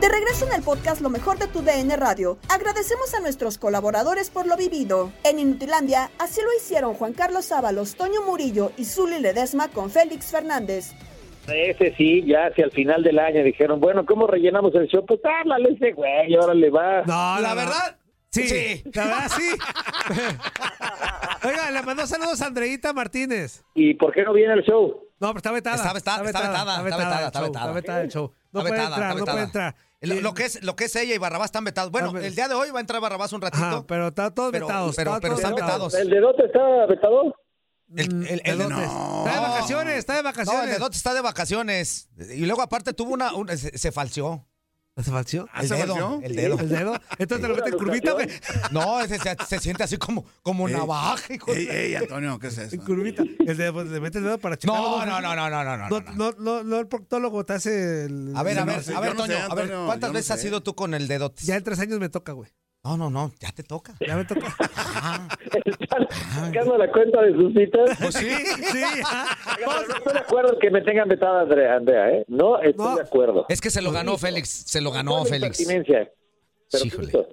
De 0.00 0.08
regreso 0.08 0.46
en 0.46 0.54
el 0.54 0.62
podcast 0.62 1.00
Lo 1.00 1.10
mejor 1.10 1.38
de 1.38 1.46
tu 1.46 1.62
DN 1.62 1.96
Radio, 1.96 2.38
agradecemos 2.48 3.14
a 3.14 3.20
nuestros 3.20 3.58
colaboradores 3.58 4.30
por 4.30 4.46
lo 4.46 4.56
vivido. 4.56 5.12
En 5.24 5.38
Inutilandia, 5.38 6.10
así 6.18 6.40
lo 6.40 6.48
hicieron 6.56 6.94
Juan 6.94 7.12
Carlos 7.12 7.52
Ábalos, 7.52 7.96
Toño 7.96 8.22
Murillo 8.22 8.72
y 8.76 8.84
Zuli 8.84 9.20
Ledesma 9.20 9.68
con 9.68 9.90
Félix 9.90 10.30
Fernández. 10.30 10.92
Ese 11.48 11.94
sí, 11.96 12.24
ya 12.24 12.46
hacia 12.46 12.64
el 12.64 12.70
final 12.70 13.02
del 13.02 13.18
año 13.18 13.42
dijeron, 13.42 13.80
bueno, 13.80 14.06
¿cómo 14.06 14.28
rellenamos 14.28 14.74
el 14.76 14.86
show? 14.86 15.04
Pues 15.04 15.20
háblale 15.24 15.70
ese 15.72 15.92
güey, 15.92 16.36
órale, 16.36 16.70
va. 16.70 17.02
No, 17.02 17.40
la 17.40 17.54
verdad. 17.54 17.98
Sí, 18.30 18.82
la 18.94 19.04
verdad 19.04 19.28
sí. 19.36 19.50
Oiga, 21.46 21.70
le 21.70 21.82
mandó 21.82 22.06
saludos 22.06 22.40
a 22.40 22.46
Andreita 22.46 22.92
Martínez. 22.92 23.62
¿Y 23.74 23.94
por 23.94 24.12
qué 24.12 24.22
no 24.22 24.32
viene 24.32 24.54
el 24.54 24.62
show? 24.62 25.02
No, 25.22 25.28
pero 25.28 25.38
está 25.38 25.52
vetada. 25.52 25.76
Está 25.76 25.92
vetada, 25.92 26.16
está 26.26 26.40
vetada, 26.42 26.52
está 26.52 26.82
vetada, 26.82 27.26
está 27.26 27.40
vetada. 27.40 27.64
Está 27.66 27.72
vetada 27.72 28.00
el 28.02 28.10
show. 28.10 28.32
No 28.52 28.60
Está 28.60 28.68
puede 28.68 28.72
vetada, 28.72 28.96
entrar, 28.96 29.10
está 29.10 29.18
no 29.20 29.24
puede 29.24 29.46
vetada. 29.46 29.68
entrar. 29.68 29.76
Lo, 30.16 30.20
lo 30.20 30.34
que 30.34 30.44
es, 30.44 30.62
lo 30.64 30.74
que 30.76 30.84
es 30.86 30.96
ella 30.96 31.14
y 31.14 31.18
Barrabás 31.18 31.46
están 31.46 31.62
vetados. 31.64 31.90
Bueno, 31.92 32.08
Está 32.08 32.18
ve- 32.20 32.26
el 32.26 32.34
día 32.34 32.48
de 32.48 32.54
hoy 32.54 32.70
va 32.70 32.78
a 32.78 32.80
entrar 32.80 33.00
Barrabás 33.00 33.32
un 33.32 33.40
ratito. 33.40 33.64
Ajá, 33.64 33.84
pero 33.86 34.08
está 34.08 34.30
todos 34.34 34.50
Pero- 34.50 34.66
vetados. 34.66 34.96
pero- 34.96 35.18
pero 35.22 35.34
están 35.36 35.54
vetados. 35.54 35.94
¿El 35.94 36.10
dedote 36.10 36.46
está 36.46 36.60
vetado? 36.88 37.34
El, 37.94 38.26
el, 38.26 38.40
el- 38.44 38.58
no. 38.68 38.80
Está 38.80 39.34
de 39.34 39.40
vacaciones, 39.48 39.98
está 39.98 40.16
de 40.16 40.22
vacaciones. 40.22 40.60
No, 40.62 40.68
el 40.68 40.72
dedote 40.78 40.96
está 40.96 41.14
de 41.14 41.20
vacaciones. 41.20 42.08
Y 42.34 42.46
luego 42.46 42.62
aparte 42.62 42.92
tuvo 42.94 43.12
una, 43.14 43.32
una- 43.34 43.56
se, 43.56 43.76
se 43.78 43.92
falseó. 43.92 44.44
¿Se 44.94 45.10
falció? 45.10 45.48
El 45.58 45.68
dedo, 45.68 46.20
el 46.22 46.36
dedo. 46.36 46.58
¿El 46.60 46.68
dedo? 46.68 46.94
Entonces 47.18 47.40
te 47.40 47.48
lo 47.48 47.56
mete 47.56 47.70
en 47.70 47.78
curvita, 47.78 48.12
güey. 48.12 48.28
No, 48.72 49.00
ese 49.00 49.18
se, 49.18 49.34
se 49.48 49.58
siente 49.58 49.82
así 49.82 49.96
como, 49.96 50.24
como 50.42 50.68
Ey. 50.68 50.74
navaja. 50.74 51.32
hijo 51.32 51.50
de- 51.52 51.62
Ey, 51.62 51.68
ey, 51.86 51.94
Antonio, 51.94 52.38
¿qué 52.38 52.48
es 52.48 52.58
eso? 52.58 52.74
En 52.74 52.82
curvita. 52.82 53.22
El 53.22 53.56
dedo, 53.56 53.72
pues, 53.72 53.86
le 53.88 54.00
mete 54.00 54.18
el 54.18 54.24
dedo 54.24 54.38
para 54.38 54.58
checar. 54.58 54.76
No, 54.76 55.06
no, 55.06 55.20
no, 55.22 55.34
no, 55.34 55.50
no, 55.50 55.64
no, 55.64 55.76
no, 55.76 55.88
No, 55.88 56.00
no, 56.14 56.32
no, 56.38 56.62
no, 56.64 56.78
el 56.78 56.86
proctólogo 56.88 57.44
te 57.46 57.54
hace 57.54 58.04
el... 58.04 58.32
A 58.36 58.42
ver, 58.42 58.58
a 58.58 58.64
ver, 58.66 58.82
a 58.94 59.00
ver, 59.00 59.14
Toño, 59.16 59.36
a 59.48 59.54
ver, 59.54 59.72
¿cuántas 59.86 60.12
veces 60.12 60.30
has 60.32 60.44
ido 60.44 60.62
tú 60.62 60.74
con 60.74 60.92
el 60.92 61.08
dedote? 61.08 61.42
Ya 61.42 61.56
en 61.56 61.64
tres 61.64 61.78
años 61.80 61.98
me 61.98 62.10
toca, 62.10 62.32
güey. 62.32 62.50
No, 62.84 62.96
no, 62.96 63.10
no, 63.10 63.32
ya 63.38 63.52
te 63.52 63.62
toca. 63.62 63.94
Ya 64.04 64.16
me 64.16 64.24
toca. 64.24 64.56
¿Sacando 66.34 66.76
la 66.76 66.90
cuenta 66.90 67.22
de 67.22 67.32
sus 67.32 67.52
citas? 67.54 67.96
Pues 68.00 68.14
sí. 68.16 68.28
sí. 68.28 68.82
No 69.64 69.94
estoy 69.94 70.12
de 70.12 70.18
acuerdo 70.18 70.58
que 70.58 70.68
me 70.68 70.80
tengan 70.82 71.08
vetada, 71.08 71.42
Andrea, 71.42 71.76
Andrea, 71.76 72.10
¿eh? 72.10 72.24
No 72.26 72.60
estoy 72.60 72.96
de 72.96 73.02
acuerdo. 73.02 73.46
Es 73.48 73.60
que 73.60 73.70
se 73.70 73.82
lo 73.82 73.92
ganó 73.92 74.18
Félix, 74.18 74.48
se 74.48 74.80
lo 74.80 74.90
ganó 74.90 75.18
¿Cuál 75.18 75.28
Félix. 75.28 75.64
Pero 75.64 76.84
punto. 76.96 77.28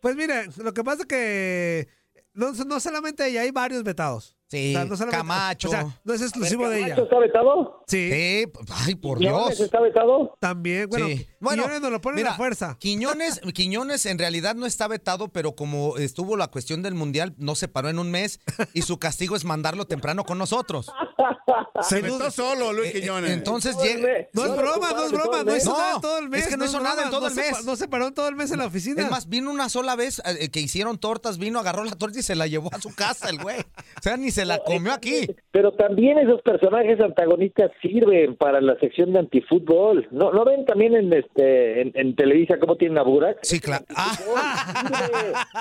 Pues 0.00 0.14
mire, 0.14 0.46
lo 0.58 0.72
que 0.72 0.84
pasa 0.84 1.02
es 1.02 1.06
que 1.06 1.88
no, 2.36 2.52
no 2.52 2.78
solamente 2.80 3.26
ella, 3.26 3.40
hay 3.42 3.50
varios 3.50 3.82
vetados. 3.82 4.34
Sí, 4.48 4.74
no 4.74 4.96
solamente- 4.96 5.16
Camacho. 5.16 5.66
O 5.66 5.70
sea, 5.72 6.00
no 6.04 6.14
es 6.14 6.22
exclusivo 6.22 6.68
de 6.68 6.78
ella. 6.78 6.88
¿Camacho 6.94 7.02
está 7.02 7.18
vetado? 7.18 7.82
Sí. 7.88 8.10
Sí, 8.12 8.44
ay, 8.70 8.94
por 8.94 9.18
¿Quiñones 9.18 9.56
Dios. 9.56 9.60
está 9.60 9.80
vetado? 9.80 10.36
También, 10.38 10.88
bueno, 10.88 11.08
Sí. 11.08 11.26
Bueno, 11.40 11.64
Quiñones 11.64 11.82
nos 11.82 11.90
lo 11.90 12.00
ponen 12.00 12.16
mira, 12.18 12.34
a 12.34 12.36
fuerza. 12.36 12.76
Quiñones, 12.78 13.40
Quiñones 13.54 14.06
en 14.06 14.18
realidad 14.20 14.54
no 14.54 14.66
está 14.66 14.86
vetado, 14.86 15.28
pero 15.32 15.56
como 15.56 15.96
estuvo 15.96 16.36
la 16.36 16.46
cuestión 16.46 16.82
del 16.82 16.94
mundial, 16.94 17.34
no 17.38 17.56
se 17.56 17.66
paró 17.66 17.88
en 17.88 17.98
un 17.98 18.12
mes 18.12 18.38
y 18.72 18.82
su 18.82 18.98
castigo 19.00 19.34
es 19.34 19.44
mandarlo 19.44 19.86
temprano 19.86 20.22
con 20.22 20.38
nosotros. 20.38 20.92
Se 21.82 22.00
vetó 22.02 22.30
solo, 22.30 22.72
Luis 22.72 22.92
Quiñones. 22.92 23.30
Entonces 23.30 23.76
llega. 23.82 24.26
No 24.32 24.44
es 24.44 24.56
broma, 24.56 24.90
no 24.92 25.04
es 25.04 25.12
broma, 25.12 25.42
no 25.44 25.56
hizo 25.56 25.70
No, 25.70 25.76
nada 25.78 25.94
en 25.94 26.00
todo 26.00 26.18
el 26.18 26.28
mes. 26.28 26.42
es 26.42 26.48
que 26.48 26.56
no 26.56 26.64
es 26.64 26.70
hizo 26.70 26.80
nada 26.80 27.02
en 27.04 27.10
todo 27.10 27.26
el 27.28 27.34
mes. 27.34 27.64
no 27.64 27.76
se 27.76 27.88
paró 27.88 28.12
todo 28.12 28.28
el 28.28 28.36
mes 28.36 28.50
en 28.52 28.58
la 28.58 28.66
oficina. 28.66 29.02
Es 29.02 29.10
más, 29.10 29.28
vino 29.28 29.50
una 29.50 29.68
sola 29.68 29.96
vez 29.96 30.22
eh, 30.24 30.48
que 30.50 30.60
hicieron 30.60 30.98
tortas, 30.98 31.38
vino, 31.38 31.58
agarró 31.58 31.84
la 31.84 31.92
torta 31.96 32.18
y 32.18 32.22
se 32.22 32.34
la 32.36 32.46
llevó 32.46 32.70
a 32.72 32.80
su 32.80 32.94
casa 32.94 33.28
el 33.30 33.38
güey. 33.42 33.60
O 33.60 34.02
sea, 34.02 34.16
ni 34.16 34.30
se 34.30 34.44
la 34.44 34.58
comió 34.58 34.92
aquí. 34.92 35.26
Pero 35.50 35.72
también 35.72 36.18
esos 36.18 36.40
personajes 36.42 37.00
antagonistas 37.00 37.70
sirven 37.82 38.36
para 38.36 38.60
la 38.60 38.78
sección 38.78 39.12
de 39.12 39.20
antifútbol. 39.20 40.06
¿No, 40.10 40.32
¿no 40.32 40.44
ven 40.44 40.64
también 40.64 40.94
en 40.94 41.12
este 41.12 41.82
en, 41.82 41.92
en 41.94 42.14
Televisa 42.16 42.58
cómo 42.58 42.76
tienen 42.76 42.98
a 42.98 43.02
Burak? 43.02 43.38
Sí, 43.42 43.60
claro. 43.60 43.84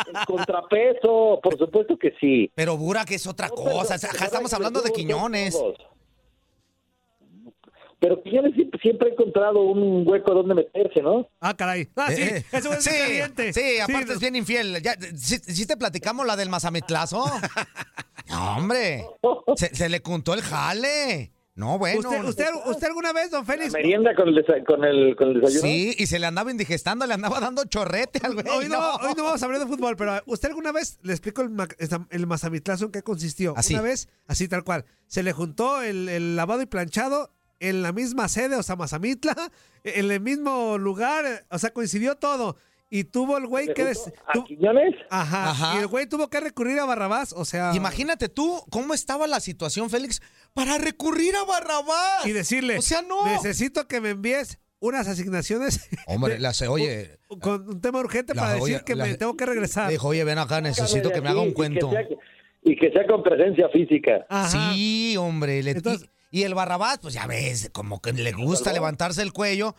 El 0.07 0.25
contrapeso, 0.25 1.39
por 1.41 1.57
supuesto 1.57 1.97
que 1.97 2.13
sí. 2.19 2.51
Pero 2.55 2.77
Burak 2.77 3.11
es 3.11 3.27
otra 3.27 3.49
cosa. 3.49 3.95
o 3.95 3.97
sea, 3.97 4.09
estamos 4.25 4.53
hablando 4.53 4.81
de 4.81 4.91
Quiñones. 4.91 5.54
Pero 7.99 8.21
Quiñones 8.21 8.53
siempre, 8.53 8.79
siempre 8.81 9.09
ha 9.09 9.11
encontrado 9.13 9.61
un 9.61 10.07
hueco 10.07 10.33
donde 10.33 10.53
meterse, 10.53 11.01
¿no? 11.01 11.27
Ah, 11.39 11.55
caray. 11.55 11.87
Ah, 11.95 12.11
sí, 12.11 12.21
Eh, 12.21 12.45
ese 12.51 12.67
güey 12.67 12.77
es 12.79 12.83
sí, 12.83 12.89
muy 12.91 12.99
caliente. 12.99 13.53
sí, 13.53 13.79
aparte 13.79 14.13
es 14.13 14.19
bien 14.19 14.35
infiel. 14.35 14.81
Ya, 14.83 14.93
¿sí, 15.15 15.37
sí 15.39 15.65
te 15.65 15.77
platicamos 15.77 16.25
la 16.25 16.35
del 16.35 16.49
mazamitlazo? 16.49 17.23
No, 18.27 18.57
hombre. 18.57 19.05
Se, 19.55 19.73
se 19.75 19.87
le 19.87 20.01
contó 20.01 20.33
el 20.33 20.41
jale. 20.41 21.31
No, 21.55 21.77
bueno. 21.77 21.99
¿Usted, 21.99 22.23
usted, 22.25 22.45
usted 22.65 22.87
alguna 22.87 23.13
vez, 23.13 23.31
don 23.31 23.45
Félix? 23.45 23.71
Merienda 23.71 24.13
con 24.13 24.27
el, 24.27 24.45
con 24.65 24.83
el, 24.83 25.15
con 25.15 25.29
el 25.29 25.39
desayuno. 25.39 25.61
Sí, 25.61 25.95
y 25.97 26.05
se 26.07 26.19
le 26.19 26.25
andaba 26.25 26.51
indigestando, 26.51 27.05
le 27.05 27.13
andaba 27.13 27.39
dando 27.39 27.63
chorrete 27.63 28.19
al 28.23 28.33
güey. 28.33 28.45
Hoy 28.49 28.67
no, 28.67 28.95
hoy 28.95 29.13
no 29.15 29.23
vamos 29.23 29.41
a 29.41 29.45
hablar 29.45 29.61
de 29.61 29.67
fútbol, 29.67 29.95
pero 29.95 30.21
¿usted 30.25 30.49
alguna 30.49 30.73
vez 30.73 30.99
le 31.01 31.13
explico 31.13 31.41
el, 31.41 31.55
el 32.09 32.27
mazamitlazo 32.27 32.85
en 32.85 32.91
qué 32.91 33.03
consistió? 33.03 33.53
Así. 33.55 33.73
Una 33.73 33.83
vez, 33.83 34.09
así 34.27 34.49
tal 34.49 34.65
cual. 34.65 34.83
Se 35.07 35.23
le 35.23 35.31
juntó 35.31 35.81
el, 35.81 36.09
el 36.09 36.35
lavado 36.35 36.61
y 36.61 36.65
planchado 36.65 37.31
en 37.61 37.81
la 37.81 37.93
misma 37.93 38.27
sede, 38.27 38.57
o 38.57 38.63
sea, 38.63 38.75
Mazamitla, 38.75 39.35
en 39.85 40.11
el 40.11 40.19
mismo 40.19 40.77
lugar, 40.77 41.45
o 41.49 41.57
sea, 41.57 41.71
coincidió 41.71 42.15
todo. 42.15 42.57
Y 42.97 43.03
tuvo 43.03 43.37
el 43.37 43.45
güey 43.47 43.67
¿Le 43.67 43.73
que... 43.73 43.83
des- 43.83 44.11
a 44.25 44.31
tu- 44.33 44.45
Quiñones? 44.45 44.95
Ajá, 45.09 45.49
Ajá. 45.51 45.73
Y 45.75 45.79
el 45.79 45.87
güey 45.87 46.07
tuvo 46.07 46.29
que 46.29 46.39
recurrir 46.39 46.79
a 46.79 46.85
Barrabás, 46.85 47.33
o 47.33 47.43
sea... 47.43 47.73
Imagínate 47.75 48.29
tú 48.29 48.63
cómo 48.69 48.93
estaba 48.93 49.27
la 49.27 49.39
situación, 49.41 49.89
Félix, 49.89 50.21
para 50.53 50.77
recurrir 50.77 51.35
a 51.35 51.43
Barrabás. 51.43 52.25
Y 52.25 52.31
decirle, 52.31 52.77
O 52.77 52.81
sea, 52.81 53.01
no. 53.01 53.25
necesito 53.25 53.87
que 53.87 53.99
me 53.99 54.11
envíes 54.11 54.59
unas 54.79 55.07
asignaciones 55.09 55.89
Hombre, 56.07 56.37
hace, 56.47 56.67
oye, 56.69 57.17
con 57.41 57.67
un 57.67 57.81
tema 57.81 57.99
urgente 57.99 58.33
para 58.33 58.53
decir 58.53 58.63
oye, 58.77 58.83
que 58.85 58.95
la- 58.95 59.05
me 59.05 59.15
tengo 59.15 59.35
que 59.35 59.45
regresar. 59.45 59.87
le 59.87 59.93
dijo, 59.93 60.07
oye, 60.07 60.23
ven 60.23 60.37
acá, 60.37 60.61
necesito 60.61 61.11
que 61.11 61.19
me 61.21 61.29
haga 61.29 61.41
un 61.41 61.51
cuento. 61.53 61.87
Y 61.87 61.89
que 61.89 61.95
sea, 62.07 62.17
y 62.63 62.75
que 62.77 62.91
sea 62.91 63.07
con 63.07 63.23
presencia 63.23 63.67
física. 63.69 64.25
Ajá. 64.29 64.71
Sí, 64.73 65.15
hombre. 65.17 65.61
le- 65.63 65.71
Entonces- 65.71 66.07
y, 66.31 66.39
y 66.39 66.43
el 66.43 66.53
Barrabás, 66.53 66.99
pues 66.99 67.13
ya 67.13 67.27
ves, 67.27 67.69
como 67.73 68.01
que 68.01 68.13
le 68.13 68.31
gusta 68.31 68.71
levantarse 68.71 69.21
el 69.21 69.33
cuello. 69.33 69.75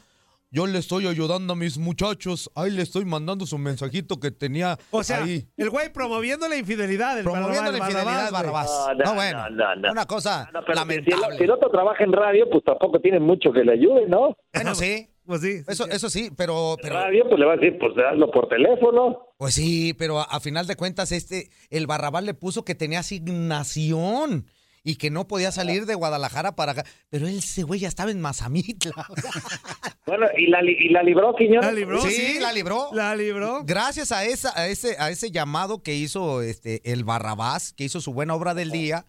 Yo 0.51 0.67
le 0.67 0.79
estoy 0.79 1.07
ayudando 1.07 1.53
a 1.53 1.57
mis 1.57 1.79
muchachos. 1.79 2.51
Ahí 2.55 2.71
le 2.71 2.83
estoy 2.83 3.05
mandando 3.05 3.47
su 3.47 3.59
mensajito 3.59 4.19
que 4.21 4.31
tenía 4.31 4.79
O 4.91 5.03
sea, 5.03 5.23
ahí. 5.25 5.47
el 5.57 5.71
güey 5.71 5.93
promoviendo 5.93 6.49
la 6.49 6.57
infidelidad. 6.57 7.19
El 7.19 7.25
Promoviendo 7.25 7.73
la 7.73 7.79
infidelidad, 7.79 8.31
Barrabás. 8.33 8.71
No, 9.05 9.15
bueno, 9.15 9.45
una 9.91 10.07
cosa 10.07 10.49
Pero 10.53 10.65
si 10.65 10.71
el, 10.71 10.77
lamentable. 10.77 11.37
si 11.39 11.45
el 11.45 11.51
otro 11.51 11.71
trabaja 11.71 12.05
en 12.05 12.13
radio, 12.13 12.49
pues 12.51 12.65
tampoco 12.65 13.01
tiene 13.01 13.21
mucho 13.21 13.53
que 13.53 13.65
le 13.65 13.73
ayude, 13.73 14.07
¿no? 14.09 14.37
Bueno, 14.55 14.75
sí. 14.75 15.09
Pues 15.27 15.41
sí. 15.41 15.61
Eso, 15.67 15.89
eso 15.89 16.09
sí, 16.09 16.31
pero, 16.37 16.77
pero 16.81 16.95
Radio, 16.95 17.25
pues 17.29 17.41
le 17.41 17.47
va 17.47 17.55
a 17.55 17.57
decir, 17.57 17.77
pues 17.81 17.95
hazlo 17.99 18.31
por 18.31 18.47
teléfono. 18.47 19.27
Pues 19.37 19.55
sí, 19.55 19.93
pero 19.99 20.21
a, 20.21 20.23
a 20.23 20.39
final 20.39 20.69
de 20.69 20.77
cuentas, 20.77 21.11
este, 21.11 21.51
el 21.71 21.89
Barrabás 21.89 22.23
le 22.23 22.33
puso 22.33 22.65
que 22.65 22.77
tenía 22.77 23.01
asignación 23.01 24.47
y 24.89 24.97
que 24.97 25.11
no 25.11 25.27
podía 25.27 25.51
salir 25.51 25.85
de 25.85 25.97
Guadalajara 25.97 26.55
para 26.55 26.71
acá. 26.73 26.85
Pero 27.11 27.27
él, 27.27 27.39
ese 27.39 27.65
güey 27.65 27.81
ya 27.81 27.89
estaba 27.89 28.11
en 28.13 28.21
Mazamitla. 28.21 28.93
Bueno, 30.07 30.27
¿y 30.39 30.47
la, 30.47 30.63
li- 30.63 30.77
y 30.79 30.91
la 30.91 31.03
libró, 31.03 31.35
Quiñones? 31.35 31.69
sí, 32.05 32.39
la 32.41 32.53
libró. 32.53 32.91
La 32.93 33.17
libró. 33.17 33.65
Gracias 33.65 34.13
a 34.13 34.25
esa, 34.25 34.57
a 34.57 34.69
ese, 34.69 34.95
a 35.01 35.11
ese 35.11 35.33
llamado 35.33 35.83
que 35.83 35.97
hizo 35.97 36.43
este 36.43 36.93
el 36.93 37.03
Barrabás, 37.03 37.73
que 37.73 37.83
hizo 37.83 38.01
su 38.01 38.13
buena 38.13 38.35
obra 38.37 38.55
del 38.55 38.71
día, 38.71 39.05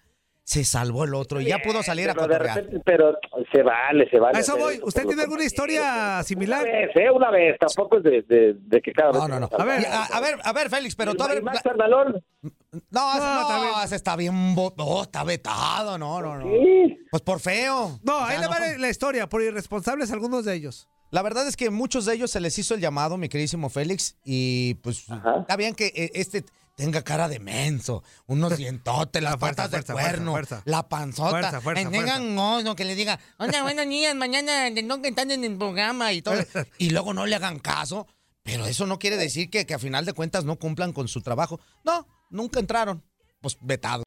se 0.47 0.63
salvó 0.63 1.03
el 1.03 1.13
otro 1.13 1.41
y 1.41 1.45
ya 1.47 1.59
pudo 1.59 1.83
salir 1.83 2.09
a 2.09 2.13
Pero 2.13 2.25
de 2.25 2.33
cotorrear. 2.33 2.55
repente, 2.55 2.81
pero 2.85 3.17
se 3.51 3.63
vale, 3.63 4.09
se 4.09 4.17
vale. 4.17 4.37
A 4.37 4.39
eso 4.39 4.55
voy. 4.55 4.79
¿Usted 4.81 5.05
tiene 5.05 5.23
alguna 5.23 5.43
historia 5.43 6.23
similar? 6.23 6.63
Una 6.63 6.71
vez, 6.71 6.89
¿eh? 6.95 7.11
Una 7.11 7.31
vez, 7.31 7.57
tampoco 7.59 7.97
es 7.97 8.03
de, 8.03 8.21
de, 8.21 8.53
de 8.53 8.81
que 8.81 8.93
cada 8.93 9.11
vez... 9.11 9.19
No, 9.19 9.27
no, 9.27 9.39
no. 9.41 9.49
A 9.51 9.65
ver, 9.65 9.85
A, 9.85 10.05
a 10.05 10.21
ver, 10.21 10.35
a 10.41 10.53
ver, 10.53 10.69
Félix, 10.69 10.95
pero 10.95 11.11
¿Y 11.11 11.17
tú 11.17 11.23
a 11.23 11.27
ver. 11.27 11.43
Max? 11.43 11.59
No, 11.65 11.75
No, 11.75 13.19
no, 13.19 13.81
está 13.91 14.15
bien. 14.15 14.55
no, 14.77 15.03
está 15.03 15.23
vetado, 15.25 15.97
no, 15.97 16.21
no, 16.21 16.37
no. 16.37 16.45
Sí. 16.45 16.97
Pues 17.11 17.21
por 17.23 17.41
feo. 17.41 17.99
No, 18.03 18.15
O 18.15 18.19
sea, 18.19 18.27
ahí 18.27 18.37
le 18.37 18.43
no 18.45 18.49
va 18.49 18.55
fue- 18.55 18.77
la 18.77 18.89
historia, 18.89 19.27
por 19.27 19.41
irresponsables 19.41 20.11
algunos 20.13 20.45
de 20.45 20.55
ellos. 20.55 20.87
La 21.11 21.23
verdad 21.23 21.45
es 21.45 21.57
que 21.57 21.69
muchos 21.69 22.05
de 22.05 22.15
ellos 22.15 22.31
se 22.31 22.39
les 22.39 22.57
hizo 22.57 22.73
el 22.73 22.79
llamado, 22.79 23.17
mi 23.17 23.27
queridísimo 23.27 23.69
Félix, 23.69 24.17
y 24.23 24.75
pues 24.75 25.09
Ajá. 25.09 25.39
está 25.41 25.57
bien 25.57 25.75
que 25.75 25.87
eh, 25.87 26.11
este 26.15 26.45
tenga 26.77 27.01
cara 27.01 27.27
de 27.27 27.39
menso, 27.39 28.03
unos 28.27 28.55
dientotes, 28.57 29.21
las 29.21 29.35
fuerza, 29.37 29.63
patas 29.63 29.71
de 29.71 29.77
fuerza, 29.77 29.93
cuerno, 29.93 30.31
fuerza, 30.31 30.61
la 30.65 30.87
panzota, 30.87 31.29
Fuerza, 31.31 31.61
fuerza, 31.61 31.83
que 31.83 31.89
tengan 31.89 32.35
no, 32.35 32.75
que 32.75 32.85
le 32.85 32.95
diga, 32.95 33.19
hola, 33.37 33.63
buenos 33.63 33.89
días, 33.89 34.15
mañana 34.15 34.69
no 34.69 35.01
que 35.01 35.09
están 35.09 35.31
en 35.31 35.43
el 35.43 35.57
programa 35.57 36.13
y 36.13 36.21
todo, 36.21 36.35
y 36.77 36.91
luego 36.91 37.13
no 37.13 37.25
le 37.25 37.35
hagan 37.35 37.59
caso, 37.59 38.07
pero 38.43 38.65
eso 38.67 38.85
no 38.85 38.99
quiere 38.99 39.17
decir 39.17 39.49
que, 39.49 39.65
que 39.65 39.73
a 39.73 39.79
final 39.79 40.05
de 40.05 40.13
cuentas 40.13 40.45
no 40.45 40.57
cumplan 40.57 40.93
con 40.93 41.07
su 41.07 41.21
trabajo. 41.21 41.59
No, 41.83 42.07
nunca 42.29 42.59
entraron, 42.59 43.03
pues 43.41 43.57
vetado. 43.59 44.03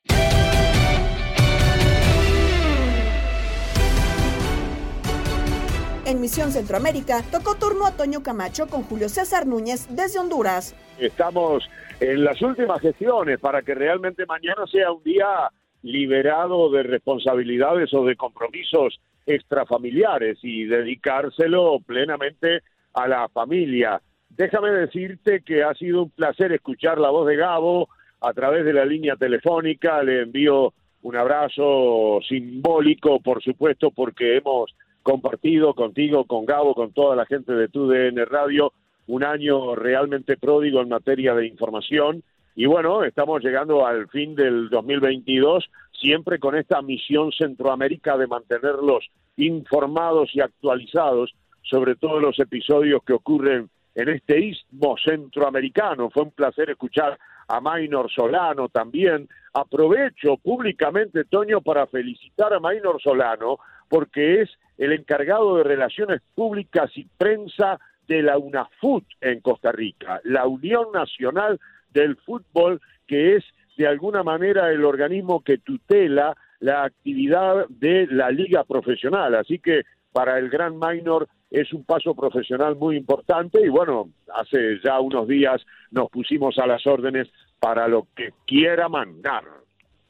En 6.07 6.21
Misión 6.21 6.53
Centroamérica 6.53 7.23
tocó 7.31 7.57
turno 7.57 7.87
a 7.87 7.93
Toño 7.93 8.23
Camacho 8.23 8.67
con 8.67 8.83
Julio 8.83 9.09
César 9.09 9.47
Núñez 9.47 9.87
desde 9.91 10.19
Honduras. 10.19 10.75
Estamos 11.01 11.69
en 11.99 12.25
las 12.25 12.41
últimas 12.43 12.81
gestiones 12.81 13.41
para 13.41 13.63
que 13.63 13.75
realmente 13.75 14.27
mañana 14.27 14.67
sea 14.67 14.93
un 14.93 15.03
día 15.03 15.51
liberado 15.83 16.71
de 16.71 16.83
responsabilidades 16.83 17.93
o 17.95 18.05
de 18.05 18.17
compromisos 18.17 19.01
extrafamiliares 19.25 20.39
y 20.43 20.65
dedicárselo 20.65 21.79
plenamente 21.87 22.61
a 22.93 23.09
la 23.09 23.29
familia. 23.29 24.01
Déjame 24.29 24.71
decirte 24.73 25.41
que 25.41 25.63
ha 25.63 25.75
sido 25.75 26.03
un 26.03 26.11
placer 26.11 26.53
escuchar 26.53 26.99
la 26.99 27.11
voz 27.11 27.27
de 27.27 27.37
Gabo 27.37 27.89
a 28.21 28.33
través 28.35 28.67
de 28.67 28.75
la 28.75 28.85
línea 28.85 29.17
telefónica. 29.17 30.03
Le 30.03 30.23
envío 30.23 30.75
un 31.03 31.17
abrazo 31.17 32.21
simbólico, 32.29 33.21
por 33.21 33.43
supuesto, 33.43 33.91
porque 33.91 34.37
hemos 34.37 34.75
compartido 35.03 35.73
contigo, 35.73 36.25
con 36.25 36.45
Gabo, 36.45 36.75
con 36.75 36.93
toda 36.93 37.17
la 37.17 37.25
gente 37.25 37.55
de 37.55 37.69
TUDN 37.69 38.27
Radio, 38.27 38.73
un 39.11 39.25
año 39.25 39.75
realmente 39.75 40.37
pródigo 40.37 40.81
en 40.81 40.89
materia 40.89 41.35
de 41.35 41.47
información. 41.47 42.23
Y 42.55 42.67
bueno, 42.67 43.03
estamos 43.03 43.43
llegando 43.43 43.85
al 43.85 44.09
fin 44.09 44.37
del 44.37 44.69
2022, 44.71 45.69
siempre 45.93 46.39
con 46.39 46.57
esta 46.57 46.81
misión 46.81 47.33
Centroamérica 47.33 48.17
de 48.17 48.29
mantenerlos 48.29 49.09
informados 49.37 50.31
y 50.33 50.41
actualizados 50.41 51.35
sobre 51.63 51.97
todos 51.97 52.23
los 52.23 52.39
episodios 52.39 53.03
que 53.05 53.15
ocurren 53.15 53.69
en 53.97 54.09
este 54.09 54.39
istmo 54.39 54.95
centroamericano. 55.05 56.11
Fue 56.11 56.23
un 56.23 56.31
placer 56.31 56.71
escuchar 56.71 57.19
a 57.49 57.61
Maynor 57.61 58.13
Solano 58.13 58.69
también. 58.69 59.29
Aprovecho 59.53 60.37
públicamente, 60.37 61.25
Toño, 61.25 61.61
para 61.63 61.89
felicitar 61.89 62.55
a 62.55 62.61
Maynor 62.61 63.03
Solano 63.03 63.59
porque 63.89 64.43
es 64.43 64.51
el 64.79 64.93
encargado 64.93 65.57
de 65.57 65.65
Relaciones 65.65 66.23
Públicas 66.37 66.93
y 66.95 67.05
Prensa 67.19 67.81
de 68.11 68.23
la 68.25 68.39
UNAFUT 68.39 69.05
en 69.21 69.41
Costa 69.41 69.71
Rica, 69.71 70.21
la 70.25 70.45
Unión 70.49 70.89
Nacional 70.93 71.61
del 71.93 72.17
Fútbol, 72.17 72.81
que 73.07 73.37
es 73.37 73.45
de 73.79 73.87
alguna 73.87 74.25
manera 74.25 74.73
el 74.73 74.85
organismo 74.85 75.45
que 75.45 75.59
tutela 75.59 76.37
la 76.59 76.83
actividad 76.83 77.69
de 77.69 78.09
la 78.11 78.33
liga 78.33 78.65
profesional. 78.65 79.37
Así 79.37 79.61
que 79.61 79.83
para 80.13 80.41
el 80.41 80.51
Gran 80.51 80.77
Minor 80.77 81.29
es 81.53 81.73
un 81.73 81.85
paso 81.85 82.17
profesional 82.17 82.75
muy 82.75 82.97
importante 82.97 83.65
y 83.65 83.69
bueno, 83.69 84.11
hace 84.35 84.81
ya 84.85 84.99
unos 84.99 85.29
días 85.29 85.63
nos 85.93 86.11
pusimos 86.11 86.59
a 86.59 86.67
las 86.67 86.85
órdenes 86.89 87.29
para 87.61 87.87
lo 87.87 88.09
que 88.17 88.31
quiera 88.45 88.89
mandar. 88.89 89.45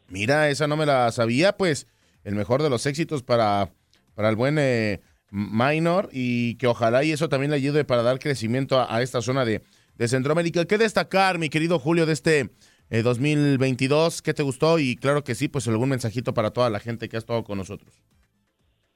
Mira, 0.09 0.49
esa 0.49 0.67
no 0.67 0.79
me 0.79 0.87
la 0.87 1.13
sabía, 1.13 1.53
pues 1.53 1.87
el 2.25 2.35
mejor 2.35 2.63
de 2.63 2.71
los 2.71 2.87
éxitos 2.87 3.23
para, 3.23 3.69
para 4.15 4.31
el 4.31 4.37
buen 4.37 4.59
eh, 4.59 5.01
Minor 5.31 6.09
y 6.13 6.57
que 6.57 6.67
ojalá 6.67 7.05
y 7.05 7.13
eso 7.13 7.29
también 7.29 7.51
le 7.51 7.57
ayude 7.57 7.85
para 7.85 8.03
dar 8.03 8.19
crecimiento 8.19 8.81
a, 8.81 9.01
esta 9.03 9.23
zona 9.23 9.45
de, 9.45 9.63
de 9.97 10.09
Centroamérica. 10.09 10.65
¿Qué 10.65 10.79
destacar, 10.79 11.39
mi 11.39 11.49
querido 11.49 11.79
Julio, 11.79 12.07
de 12.07 12.13
este 12.13 12.51
eh, 12.91 13.03
2022? 13.03 14.23
¿Qué 14.23 14.35
te 14.35 14.43
gustó? 14.43 14.79
Y 14.79 14.97
claro 14.97 15.23
que 15.23 15.35
sí, 15.35 15.49
pues 15.49 15.69
algún 15.69 15.91
mensajito 15.91 16.35
para 16.35 16.51
toda 16.51 16.71
la 16.71 16.81
gente 16.81 17.09
que 17.09 17.17
ha 17.17 17.19
estado 17.19 17.45
con 17.45 17.59
nosotros. 17.59 18.03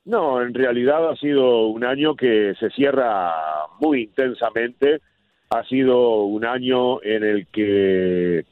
No, 0.05 0.43
en 0.43 0.53
realidad 0.53 1.09
ha 1.09 1.17
sido 1.17 1.69
un 1.69 1.85
año 1.85 2.15
que 2.15 2.55
se 2.61 2.69
cierra 2.71 3.33
muy 3.81 4.03
intensamente. 4.03 5.01
Ha 5.51 5.65
sido 5.65 6.25
un 6.25 6.45
año 6.45 7.03
en 7.03 7.25
el 7.25 7.47
que 7.47 8.45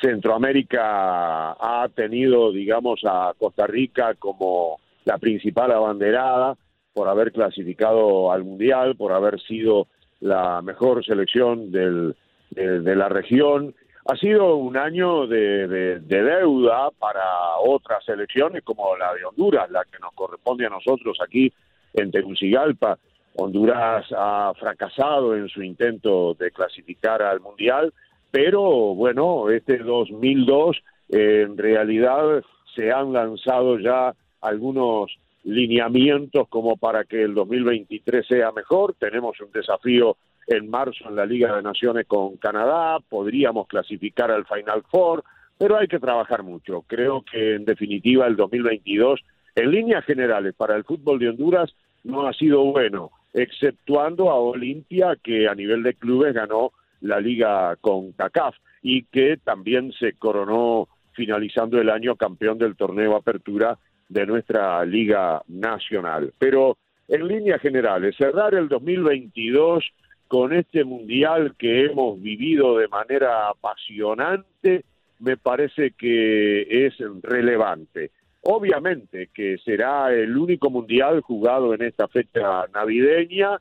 Centroamérica 0.00 1.52
ha 1.52 1.88
tenido, 1.94 2.52
digamos, 2.52 3.00
a 3.04 3.32
Costa 3.38 3.66
Rica 3.66 4.14
como 4.14 4.78
la 5.04 5.18
principal 5.18 5.72
abanderada 5.72 6.56
por 6.92 7.08
haber 7.08 7.32
clasificado 7.32 8.32
al 8.32 8.44
Mundial, 8.44 8.96
por 8.96 9.12
haber 9.12 9.40
sido 9.40 9.86
la 10.20 10.62
mejor 10.62 11.04
selección 11.04 11.70
del, 11.70 12.14
de, 12.50 12.96
la 12.96 13.08
región. 13.08 13.74
Ha 14.06 14.16
sido 14.16 14.56
un 14.56 14.76
año 14.76 15.26
de 15.26 16.00
deuda 16.00 16.90
para 16.98 17.56
otras 17.64 18.04
selecciones 18.04 18.62
como 18.64 18.96
la 18.96 19.14
de 19.14 19.24
Honduras, 19.24 19.70
la 19.70 19.84
que 19.84 19.98
nos 20.00 20.12
corresponde 20.14 20.66
a 20.66 20.70
nosotros 20.70 21.18
aquí 21.22 21.52
en 21.94 22.10
Tegucigalpa. 22.10 22.98
Honduras 23.34 24.06
ha 24.16 24.52
fracasado 24.58 25.36
en 25.36 25.48
su 25.48 25.62
intento 25.62 26.34
de 26.34 26.50
clasificar 26.50 27.22
al 27.22 27.40
Mundial, 27.40 27.92
pero 28.30 28.94
bueno, 28.94 29.48
este 29.50 29.78
2002 29.78 30.76
eh, 31.08 31.42
en 31.46 31.56
realidad 31.56 32.42
se 32.74 32.92
han 32.92 33.12
lanzado 33.12 33.78
ya 33.78 34.14
algunos 34.40 35.10
lineamientos 35.44 36.48
como 36.48 36.76
para 36.76 37.04
que 37.04 37.22
el 37.22 37.34
2023 37.34 38.26
sea 38.26 38.52
mejor. 38.52 38.94
Tenemos 38.98 39.40
un 39.40 39.50
desafío 39.52 40.16
en 40.46 40.68
marzo 40.68 41.08
en 41.08 41.16
la 41.16 41.26
Liga 41.26 41.54
de 41.54 41.62
Naciones 41.62 42.06
con 42.06 42.36
Canadá, 42.36 42.98
podríamos 43.08 43.66
clasificar 43.66 44.30
al 44.30 44.44
Final 44.46 44.82
Four, 44.90 45.24
pero 45.58 45.76
hay 45.76 45.86
que 45.86 46.00
trabajar 46.00 46.42
mucho. 46.42 46.82
Creo 46.86 47.22
que 47.22 47.54
en 47.54 47.64
definitiva 47.64 48.26
el 48.26 48.36
2022, 48.36 49.20
en 49.54 49.70
líneas 49.70 50.04
generales, 50.04 50.54
para 50.54 50.76
el 50.76 50.84
fútbol 50.84 51.18
de 51.18 51.28
Honduras 51.28 51.72
no 52.04 52.26
ha 52.26 52.32
sido 52.32 52.64
bueno, 52.64 53.10
exceptuando 53.32 54.30
a 54.30 54.34
Olimpia, 54.34 55.16
que 55.22 55.48
a 55.48 55.54
nivel 55.54 55.82
de 55.82 55.94
clubes 55.94 56.34
ganó 56.34 56.72
la 57.00 57.20
liga 57.20 57.76
con 57.76 58.12
CACAF 58.12 58.56
y 58.82 59.04
que 59.04 59.36
también 59.36 59.92
se 59.92 60.14
coronó 60.14 60.88
finalizando 61.12 61.80
el 61.80 61.90
año 61.90 62.16
campeón 62.16 62.58
del 62.58 62.76
torneo 62.76 63.16
Apertura 63.16 63.78
de 64.12 64.26
nuestra 64.26 64.84
liga 64.84 65.42
nacional. 65.48 66.32
Pero 66.38 66.76
en 67.08 67.26
líneas 67.26 67.60
generales, 67.60 68.14
cerrar 68.16 68.54
el 68.54 68.68
2022 68.68 69.84
con 70.28 70.52
este 70.52 70.84
mundial 70.84 71.54
que 71.58 71.86
hemos 71.86 72.20
vivido 72.20 72.76
de 72.78 72.88
manera 72.88 73.48
apasionante, 73.48 74.84
me 75.18 75.36
parece 75.36 75.92
que 75.92 76.86
es 76.86 76.94
relevante. 77.22 78.10
Obviamente 78.42 79.28
que 79.32 79.56
será 79.58 80.12
el 80.12 80.36
único 80.36 80.68
mundial 80.68 81.20
jugado 81.20 81.74
en 81.74 81.82
esta 81.82 82.08
fecha 82.08 82.66
navideña 82.74 83.58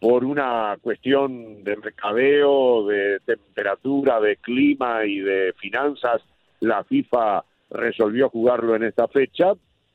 por 0.00 0.24
una 0.24 0.76
cuestión 0.82 1.62
de 1.62 1.76
mercadeo, 1.76 2.86
de 2.86 3.20
temperatura, 3.24 4.20
de 4.20 4.36
clima 4.36 5.04
y 5.06 5.20
de 5.20 5.54
finanzas. 5.56 6.20
La 6.60 6.84
FIFA 6.84 7.44
resolvió 7.70 8.28
jugarlo 8.28 8.74
en 8.76 8.82
esta 8.82 9.08
fecha. 9.08 9.52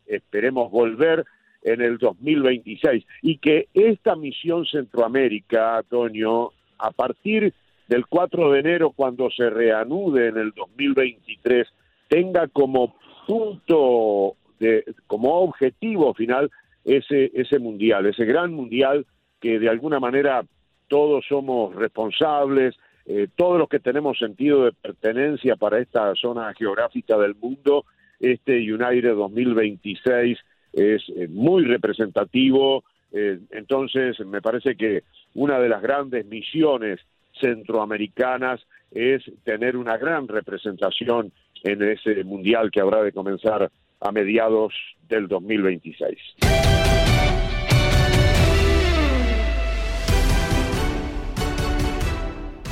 Esperemos 0.10 0.70
volver 0.72 1.26
en 1.62 1.82
el 1.82 1.98
2026 1.98 3.06
y 3.22 3.38
que 3.38 3.68
esta 3.74 4.16
misión 4.16 4.66
Centroamérica, 4.66 5.78
Antonio, 5.78 6.54
a 6.78 6.92
partir 6.92 7.54
del 7.88 8.06
4 8.08 8.52
de 8.52 8.60
enero, 8.60 8.92
cuando 8.92 9.30
se 9.32 9.50
reanude 9.50 10.28
en 10.28 10.38
el 10.38 10.52
2023, 10.52 11.68
tenga 12.08 12.48
como 12.48 12.96
punto, 13.28 14.36
de, 14.60 14.84
como 15.08 15.42
objetivo 15.42 16.14
final 16.14 16.52
ese, 16.86 17.32
ese 17.34 17.60
mundial, 17.60 18.06
ese 18.06 18.26
gran 18.26 18.54
mundial 18.54 19.06
que 19.40 19.60
de 19.60 19.70
alguna 19.70 20.00
manera 20.00 20.44
todos 20.88 21.26
somos 21.28 21.76
responsables, 21.76 22.76
eh, 23.06 23.28
todos 23.36 23.58
los 23.58 23.70
que 23.70 23.80
tenemos 23.80 24.18
sentido 24.18 24.66
de 24.66 24.72
pertenencia 24.72 25.56
para 25.56 25.80
esta 25.80 26.14
zona 26.16 26.54
geográfica 26.54 27.18
del 27.18 27.36
mundo, 27.36 27.86
este 28.20 28.58
United 28.60 29.16
2026 29.16 30.38
es 30.74 31.02
eh, 31.16 31.28
muy 31.30 31.64
representativo, 31.64 32.84
eh, 33.12 33.40
entonces 33.52 34.20
me 34.26 34.42
parece 34.42 34.76
que 34.76 35.04
una 35.34 35.60
de 35.60 35.70
las 35.70 35.82
grandes 35.82 36.26
misiones 36.26 37.00
centroamericanas 37.40 38.62
es 38.92 39.24
tener 39.44 39.78
una 39.78 39.98
gran 39.98 40.28
representación 40.28 41.32
en 41.64 41.84
ese 41.84 42.24
mundial 42.24 42.72
que 42.72 42.82
habrá 42.82 43.04
de 43.04 43.12
comenzar 43.12 43.72
a 44.02 44.12
mediados 44.12 44.74
del 45.08 45.28
2026. 45.28 46.89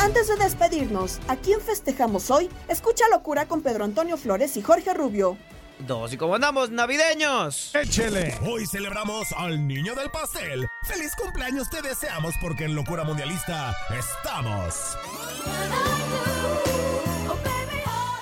Antes 0.08 0.30
de 0.30 0.38
despedirnos, 0.38 1.20
¿a 1.28 1.36
quién 1.36 1.60
festejamos 1.60 2.32
hoy? 2.32 2.50
Escucha 2.70 3.04
Locura 3.12 3.46
con 3.46 3.62
Pedro 3.62 3.84
Antonio 3.84 4.15
Flores 4.15 4.56
y 4.56 4.62
Jorge 4.62 4.93
Rubio. 4.93 5.38
Dos, 5.80 6.13
y 6.13 6.17
como 6.17 6.36
andamos 6.36 6.70
navideños. 6.72 7.76
Échele. 7.76 8.34
Hoy 8.41 8.65
celebramos 8.67 9.34
al 9.36 9.67
niño 9.67 9.96
del 9.96 10.10
pastel. 10.10 10.65
Feliz 10.84 11.12
cumpleaños 11.22 11.70
te 11.70 11.82
deseamos 11.82 12.36
porque 12.41 12.63
en 12.63 12.74
Locura 12.74 13.04
Mundialista 13.04 13.76
estamos. 14.00 14.96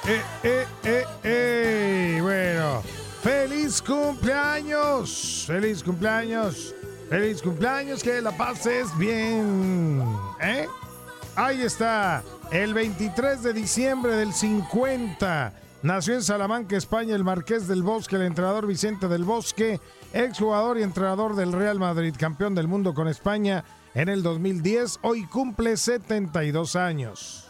Eh, 0.07 0.21
eh, 0.41 0.65
eh, 0.85 1.05
eh. 1.23 2.19
Bueno, 2.19 2.81
feliz 3.21 3.79
cumpleaños. 3.79 5.43
Feliz 5.45 5.83
cumpleaños. 5.83 6.73
Feliz 7.11 7.43
cumpleaños, 7.43 8.01
que 8.01 8.21
la 8.21 8.35
pases 8.35 8.87
bien. 8.97 10.03
¿Eh? 10.41 10.67
Ahí 11.37 11.61
está, 11.63 12.23
el 12.49 12.73
23 12.73 13.43
de 13.43 13.51
diciembre 13.51 14.15
del 14.15 14.31
50. 14.31 15.51
Nació 15.83 16.13
en 16.13 16.23
Salamanca, 16.23 16.77
España, 16.77 17.13
el 17.13 17.25
Marqués 17.25 17.67
del 17.67 17.83
Bosque, 17.83 18.15
el 18.15 18.21
entrenador 18.21 18.65
Vicente 18.65 19.09
del 19.09 19.25
Bosque, 19.25 19.81
exjugador 20.13 20.79
y 20.79 20.83
entrenador 20.83 21.35
del 21.35 21.51
Real 21.51 21.77
Madrid, 21.77 22.15
campeón 22.17 22.55
del 22.55 22.69
mundo 22.69 22.93
con 22.93 23.09
España 23.09 23.65
en 23.93 24.07
el 24.07 24.23
2010. 24.23 24.99
Hoy 25.01 25.25
cumple 25.25 25.75
72 25.75 26.77
años. 26.77 27.45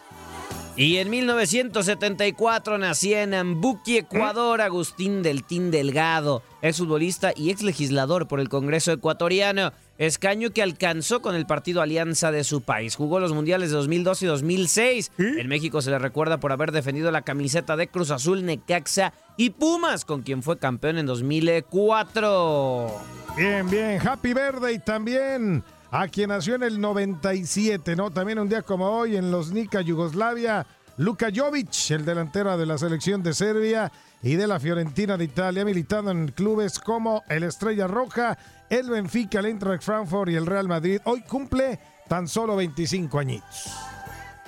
Y 0.76 0.98
en 0.98 1.12
1974 1.12 2.80
nacía 2.80 3.22
en 3.22 3.36
Ambuqui, 3.36 3.98
Ecuador, 3.98 4.62
Agustín 4.62 5.22
del 5.22 5.44
Tin 5.44 5.70
Delgado, 5.70 6.42
ex 6.64 6.80
futbolista 6.80 7.34
y 7.36 7.52
ex 7.52 7.62
legislador 7.62 8.28
por 8.28 8.40
el 8.40 8.50
Congreso 8.50 8.92
ecuatoriano, 8.92 9.72
escaño 9.98 10.52
que 10.52 10.62
alcanzó 10.62 11.22
con 11.22 11.36
el 11.36 11.46
partido 11.46 11.82
Alianza 11.82 12.32
de 12.32 12.44
su 12.44 12.62
país. 12.62 12.96
Jugó 12.96 13.20
los 13.20 13.34
mundiales 13.34 13.70
de 13.70 13.76
2002 13.76 14.24
y 14.24 14.26
2006. 14.26 15.12
En 15.18 15.48
México 15.48 15.82
se 15.82 15.92
le 15.92 16.00
recuerda 16.00 16.40
por 16.40 16.52
haber 16.52 16.72
defendido 16.72 17.12
la 17.12 17.22
camiseta 17.22 17.76
de 17.78 17.88
Cruz 17.88 18.12
Azul, 18.12 18.46
Necaxa 18.46 19.14
y 19.38 19.52
Pumas, 19.52 20.06
con 20.06 20.22
quien 20.22 20.44
fue 20.44 20.58
campeón 20.58 20.98
en 20.98 21.06
2004. 21.06 22.92
Bien, 23.38 23.70
bien, 23.70 24.00
Happy 24.06 24.34
Birthday 24.34 24.80
también 24.80 25.64
a 25.92 26.08
quien 26.08 26.30
nació 26.30 26.56
en 26.56 26.64
el 26.64 26.82
97, 26.82 27.96
¿no? 27.96 28.12
También 28.12 28.40
un 28.40 28.50
día 28.50 28.62
como 28.62 28.90
hoy 28.90 29.16
en 29.16 29.32
los 29.32 29.52
Nika, 29.52 29.82
Yugoslavia, 29.82 30.66
Luka 30.98 31.28
Jovic, 31.34 31.92
el 31.92 32.06
delantero 32.06 32.58
de 32.58 32.66
la 32.66 32.78
selección 32.78 33.24
de 33.24 33.34
Serbia 33.34 33.92
y 34.26 34.38
de 34.38 34.48
la 34.48 34.60
Fiorentina 34.60 35.18
de 35.18 35.26
Italia, 35.26 35.64
militando 35.64 36.10
en 36.10 36.30
clubes 36.30 36.80
como 36.80 37.24
el 37.30 37.44
Estrella 37.44 37.86
Roja, 37.86 38.36
el 38.72 38.90
Benfica, 38.90 39.38
el 39.38 39.46
Eintracht 39.46 39.84
Frankfurt 39.84 40.32
y 40.32 40.36
el 40.36 40.48
Real 40.48 40.68
Madrid. 40.68 41.00
Hoy 41.04 41.22
cumple 41.22 41.80
tan 42.10 42.28
solo 42.28 42.56
25 42.56 43.20
añitos. 43.20 43.72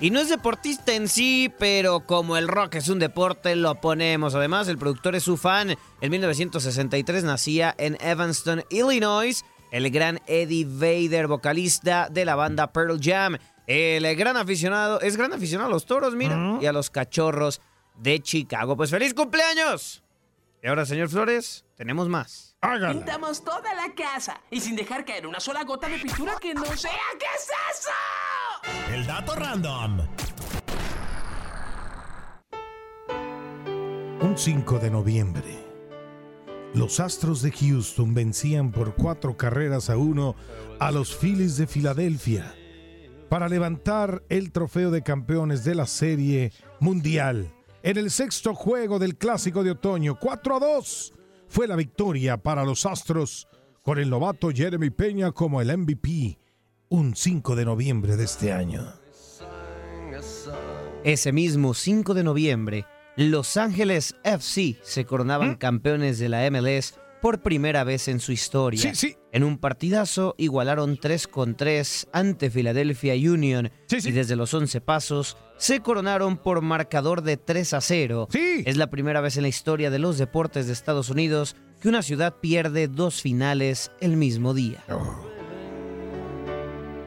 Y 0.00 0.10
no 0.10 0.18
es 0.18 0.30
deportista 0.30 0.94
en 0.94 1.06
sí, 1.06 1.52
pero 1.60 2.00
como 2.00 2.36
el 2.36 2.48
rock 2.48 2.74
es 2.74 2.88
un 2.88 2.98
deporte, 2.98 3.54
lo 3.54 3.76
ponemos. 3.80 4.34
Además, 4.34 4.66
el 4.66 4.78
productor 4.78 5.14
es 5.14 5.22
su 5.22 5.36
fan. 5.36 5.76
En 6.00 6.10
1963 6.10 7.22
nacía 7.22 7.72
en 7.78 7.96
Evanston, 8.00 8.64
Illinois 8.70 9.44
el 9.70 9.90
gran 9.90 10.18
Eddie 10.26 10.64
Vader, 10.64 11.28
vocalista 11.28 12.08
de 12.10 12.24
la 12.24 12.34
banda 12.34 12.72
Pearl 12.72 12.98
Jam. 13.00 13.36
El 13.68 14.16
gran 14.16 14.36
aficionado, 14.36 15.00
es 15.02 15.16
gran 15.16 15.32
aficionado 15.32 15.68
a 15.68 15.72
los 15.72 15.86
toros, 15.86 16.16
mira, 16.16 16.58
y 16.60 16.66
a 16.66 16.72
los 16.72 16.90
cachorros 16.90 17.60
de 17.98 18.20
Chicago. 18.20 18.76
Pues 18.76 18.90
feliz 18.90 19.14
cumpleaños. 19.14 20.02
Y 20.62 20.68
ahora, 20.68 20.84
señor 20.86 21.08
Flores, 21.08 21.64
tenemos 21.76 22.08
más. 22.08 22.56
Pintamos 22.90 23.44
toda 23.44 23.72
la 23.74 23.94
casa 23.94 24.40
y 24.50 24.60
sin 24.60 24.74
dejar 24.74 25.04
caer 25.04 25.26
una 25.26 25.38
sola 25.38 25.62
gota 25.64 25.88
de 25.88 25.98
pintura 25.98 26.34
que 26.40 26.54
no 26.54 26.64
sea. 26.76 26.90
¿Qué 27.18 27.26
es 27.36 27.48
eso? 27.78 28.92
El 28.92 29.06
dato 29.06 29.36
random. 29.36 30.00
Un 34.20 34.36
5 34.36 34.78
de 34.80 34.90
noviembre 34.90 35.68
los 36.74 37.00
Astros 37.00 37.40
de 37.42 37.50
Houston 37.50 38.14
vencían 38.14 38.70
por 38.72 38.94
cuatro 38.94 39.36
carreras 39.36 39.88
a 39.88 39.96
uno 39.96 40.36
a 40.78 40.92
los 40.92 41.16
Phillies 41.16 41.56
de 41.56 41.66
Filadelfia 41.66 42.54
para 43.28 43.48
levantar 43.48 44.22
el 44.28 44.52
trofeo 44.52 44.90
de 44.90 45.02
campeones 45.02 45.64
de 45.64 45.74
la 45.74 45.86
Serie 45.86 46.52
Mundial. 46.78 47.52
En 47.82 47.96
el 47.96 48.10
sexto 48.10 48.54
juego 48.54 48.98
del 48.98 49.16
Clásico 49.16 49.62
de 49.62 49.70
Otoño, 49.70 50.18
4 50.18 50.56
a 50.56 50.58
2, 50.58 51.14
fue 51.46 51.68
la 51.68 51.76
victoria 51.76 52.36
para 52.36 52.64
los 52.64 52.84
Astros 52.84 53.46
con 53.82 53.98
el 53.98 54.10
novato 54.10 54.50
Jeremy 54.50 54.90
Peña 54.90 55.30
como 55.30 55.60
el 55.60 55.76
MVP 55.76 56.38
un 56.88 57.14
5 57.14 57.54
de 57.54 57.64
noviembre 57.64 58.16
de 58.16 58.24
este 58.24 58.52
año. 58.52 58.92
Ese 61.04 61.32
mismo 61.32 61.72
5 61.72 62.14
de 62.14 62.24
noviembre, 62.24 62.84
los 63.16 63.56
Ángeles 63.56 64.16
FC 64.24 64.76
se 64.82 65.04
coronaban 65.04 65.54
campeones 65.54 66.18
de 66.18 66.28
la 66.28 66.50
MLS 66.50 66.94
por 67.22 67.42
primera 67.42 67.84
vez 67.84 68.08
en 68.08 68.20
su 68.20 68.32
historia. 68.32 68.92
En 69.30 69.44
un 69.44 69.58
partidazo 69.58 70.34
igualaron 70.38 70.96
3 70.96 71.28
con 71.28 71.54
3 71.54 72.08
ante 72.12 72.50
Philadelphia 72.50 73.14
Union 73.14 73.70
y 73.90 74.10
desde 74.10 74.36
los 74.36 74.54
11 74.54 74.80
pasos 74.80 75.36
se 75.58 75.80
coronaron 75.80 76.38
por 76.38 76.62
marcador 76.62 77.22
de 77.22 77.36
3 77.36 77.74
a 77.74 77.80
0. 77.80 78.28
Es 78.32 78.76
la 78.76 78.88
primera 78.88 79.20
vez 79.20 79.36
en 79.36 79.42
la 79.42 79.48
historia 79.48 79.90
de 79.90 79.98
los 79.98 80.16
deportes 80.16 80.66
de 80.66 80.72
Estados 80.72 81.10
Unidos 81.10 81.56
que 81.80 81.88
una 81.88 82.02
ciudad 82.02 82.36
pierde 82.40 82.88
dos 82.88 83.20
finales 83.20 83.90
el 84.00 84.16
mismo 84.16 84.54
día. 84.54 84.82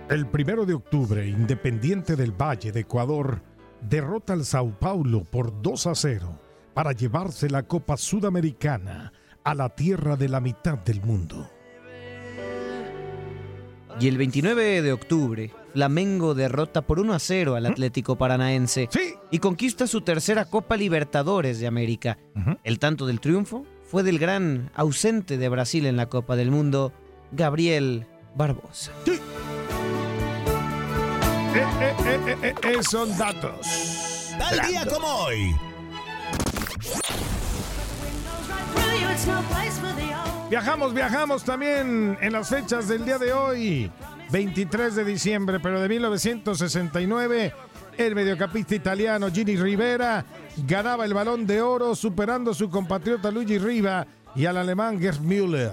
El 0.09 0.27
primero 0.27 0.65
de 0.65 0.73
octubre, 0.73 1.27
Independiente 1.27 2.15
del 2.15 2.33
Valle 2.33 2.71
de 2.71 2.81
Ecuador 2.81 3.41
derrota 3.81 4.33
al 4.33 4.45
Sao 4.45 4.77
Paulo 4.77 5.23
por 5.23 5.61
2 5.61 5.87
a 5.87 5.95
0 5.95 6.39
para 6.73 6.91
llevarse 6.91 7.49
la 7.49 7.63
Copa 7.63 7.97
Sudamericana 7.97 9.11
a 9.43 9.55
la 9.55 9.69
tierra 9.69 10.15
de 10.15 10.29
la 10.29 10.39
mitad 10.39 10.77
del 10.77 11.01
mundo. 11.01 11.49
Y 14.01 14.07
el 14.07 14.17
29 14.17 14.81
de 14.81 14.93
octubre, 14.93 15.51
Flamengo 15.73 16.33
derrota 16.33 16.81
por 16.81 16.99
1 16.99 17.13
a 17.13 17.19
0 17.19 17.53
al 17.53 17.67
Atlético 17.67 18.15
Paranaense 18.15 18.89
y 19.29 19.37
conquista 19.37 19.85
su 19.85 20.01
tercera 20.01 20.45
Copa 20.45 20.75
Libertadores 20.75 21.59
de 21.59 21.67
América. 21.67 22.17
El 22.63 22.79
tanto 22.79 23.05
del 23.05 23.19
triunfo 23.19 23.63
fue 23.83 24.01
del 24.01 24.17
gran 24.17 24.71
ausente 24.73 25.37
de 25.37 25.49
Brasil 25.49 25.85
en 25.85 25.97
la 25.97 26.07
Copa 26.07 26.35
del 26.35 26.49
Mundo, 26.49 26.91
Gabriel 27.31 28.07
Barbosa. 28.33 28.91
Eh, 29.05 29.19
eh, 31.59 32.35
eh, 32.41 32.53
eh, 32.63 32.77
son 32.81 33.15
datos. 33.19 34.31
Tal 34.39 34.67
día 34.67 34.83
como 34.87 35.07
hoy. 35.07 35.55
Viajamos, 40.49 40.93
viajamos 40.93 41.43
también 41.43 42.17
en 42.21 42.33
las 42.33 42.49
fechas 42.49 42.87
del 42.87 43.05
día 43.05 43.17
de 43.17 43.33
hoy. 43.33 43.91
23 44.31 44.95
de 44.95 45.05
diciembre, 45.05 45.59
pero 45.59 45.81
de 45.81 45.89
1969, 45.89 47.53
el 47.97 48.15
mediocampista 48.15 48.75
italiano 48.75 49.29
Gini 49.31 49.57
Rivera 49.57 50.25
ganaba 50.65 51.05
el 51.05 51.13
balón 51.13 51.45
de 51.45 51.61
oro 51.61 51.95
superando 51.95 52.51
a 52.51 52.53
su 52.53 52.69
compatriota 52.69 53.31
Luigi 53.31 53.57
Riva 53.57 54.07
y 54.35 54.45
al 54.45 54.57
alemán 54.57 54.99
Gerd 54.99 55.19
Müller. 55.19 55.71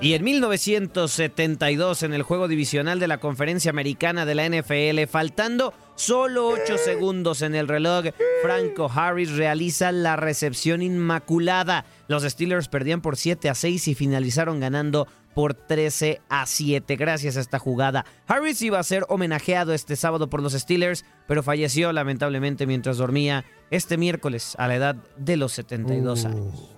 Y 0.00 0.12
en 0.12 0.24
1972, 0.24 2.02
en 2.02 2.12
el 2.12 2.22
juego 2.22 2.48
divisional 2.48 3.00
de 3.00 3.08
la 3.08 3.18
Conferencia 3.18 3.70
Americana 3.70 4.26
de 4.26 4.34
la 4.34 4.46
NFL, 4.46 5.10
faltando 5.10 5.72
Solo 5.96 6.48
8 6.48 6.76
segundos 6.76 7.40
en 7.40 7.54
el 7.54 7.68
reloj. 7.68 8.04
Franco 8.42 8.90
Harris 8.94 9.34
realiza 9.34 9.92
la 9.92 10.16
recepción 10.16 10.82
inmaculada. 10.82 11.86
Los 12.06 12.22
Steelers 12.22 12.68
perdían 12.68 13.00
por 13.00 13.16
7 13.16 13.48
a 13.48 13.54
6 13.54 13.88
y 13.88 13.94
finalizaron 13.94 14.60
ganando 14.60 15.08
por 15.34 15.54
13 15.54 16.20
a 16.28 16.44
7 16.44 16.96
gracias 16.96 17.38
a 17.38 17.40
esta 17.40 17.58
jugada. 17.58 18.04
Harris 18.26 18.60
iba 18.60 18.78
a 18.78 18.82
ser 18.82 19.06
homenajeado 19.08 19.72
este 19.72 19.96
sábado 19.96 20.28
por 20.28 20.42
los 20.42 20.52
Steelers, 20.52 21.06
pero 21.26 21.42
falleció 21.42 21.90
lamentablemente 21.92 22.66
mientras 22.66 22.98
dormía 22.98 23.46
este 23.70 23.96
miércoles 23.96 24.54
a 24.58 24.68
la 24.68 24.76
edad 24.76 24.96
de 25.16 25.36
los 25.38 25.52
72 25.52 26.26
años. 26.26 26.76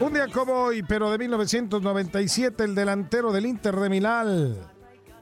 Un 0.00 0.12
día 0.12 0.26
como 0.28 0.52
hoy, 0.54 0.82
pero 0.82 1.10
de 1.10 1.18
1997, 1.18 2.64
el 2.64 2.74
delantero 2.74 3.32
del 3.32 3.46
Inter 3.46 3.76
de 3.76 3.88
Milán, 3.88 4.56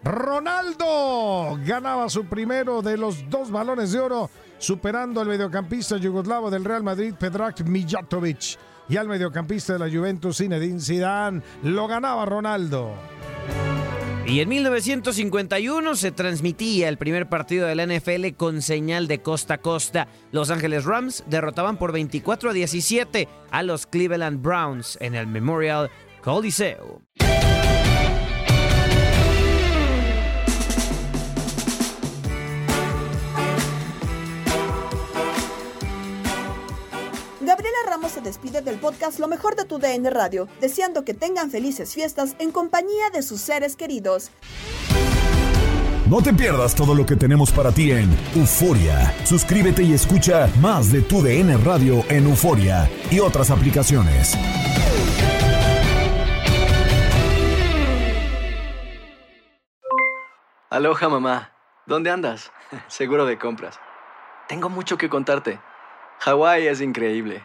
Ronaldo, 0.04 1.58
ganaba 1.64 2.08
su 2.08 2.24
primero 2.24 2.82
de 2.82 2.96
los 2.96 3.28
dos 3.28 3.50
balones 3.50 3.92
de 3.92 4.00
oro, 4.00 4.30
superando 4.58 5.20
al 5.20 5.28
mediocampista 5.28 5.96
yugoslavo 5.96 6.50
del 6.50 6.64
Real 6.64 6.82
Madrid, 6.82 7.14
Pedrak 7.18 7.60
Mijatovic, 7.62 8.58
y 8.88 8.96
al 8.96 9.08
mediocampista 9.08 9.74
de 9.74 9.78
la 9.80 9.90
Juventus, 9.90 10.38
Zinedine 10.38 10.80
Zidane. 10.80 11.42
Lo 11.62 11.86
ganaba 11.86 12.24
Ronaldo. 12.24 12.94
Y 14.28 14.40
en 14.40 14.48
1951 14.50 15.94
se 15.94 16.12
transmitía 16.12 16.90
el 16.90 16.98
primer 16.98 17.30
partido 17.30 17.66
de 17.66 17.74
la 17.74 17.86
NFL 17.86 18.36
con 18.36 18.60
señal 18.60 19.08
de 19.08 19.22
costa 19.22 19.54
a 19.54 19.58
costa. 19.58 20.06
Los 20.32 20.50
Ángeles 20.50 20.84
Rams 20.84 21.24
derrotaban 21.28 21.78
por 21.78 21.92
24 21.92 22.50
a 22.50 22.52
17 22.52 23.26
a 23.50 23.62
los 23.62 23.86
Cleveland 23.86 24.42
Browns 24.42 24.98
en 25.00 25.14
el 25.14 25.26
Memorial 25.26 25.90
Coliseum. 26.22 27.00
Se 38.08 38.22
despide 38.22 38.62
del 38.62 38.78
podcast 38.78 39.18
Lo 39.20 39.28
mejor 39.28 39.54
de 39.54 39.66
tu 39.66 39.78
DN 39.78 40.08
Radio, 40.08 40.48
deseando 40.60 41.04
que 41.04 41.12
tengan 41.12 41.50
felices 41.50 41.92
fiestas 41.92 42.36
en 42.38 42.52
compañía 42.52 43.10
de 43.12 43.22
sus 43.22 43.40
seres 43.40 43.76
queridos. 43.76 44.30
No 46.08 46.22
te 46.22 46.32
pierdas 46.32 46.74
todo 46.74 46.94
lo 46.94 47.04
que 47.04 47.16
tenemos 47.16 47.52
para 47.52 47.70
ti 47.70 47.90
en 47.90 48.08
Euforia. 48.34 49.14
Suscríbete 49.24 49.82
y 49.82 49.92
escucha 49.92 50.50
más 50.58 50.90
de 50.90 51.02
tu 51.02 51.20
DN 51.22 51.58
Radio 51.58 52.02
en 52.08 52.24
Euforia 52.24 52.90
y 53.10 53.20
otras 53.20 53.50
aplicaciones. 53.50 54.34
Aloha 60.70 61.08
mamá, 61.10 61.52
¿dónde 61.84 62.10
andas? 62.10 62.52
Seguro 62.88 63.26
de 63.26 63.38
compras. 63.38 63.78
Tengo 64.48 64.70
mucho 64.70 64.96
que 64.96 65.10
contarte. 65.10 65.60
Hawái 66.20 66.68
es 66.68 66.80
increíble. 66.80 67.44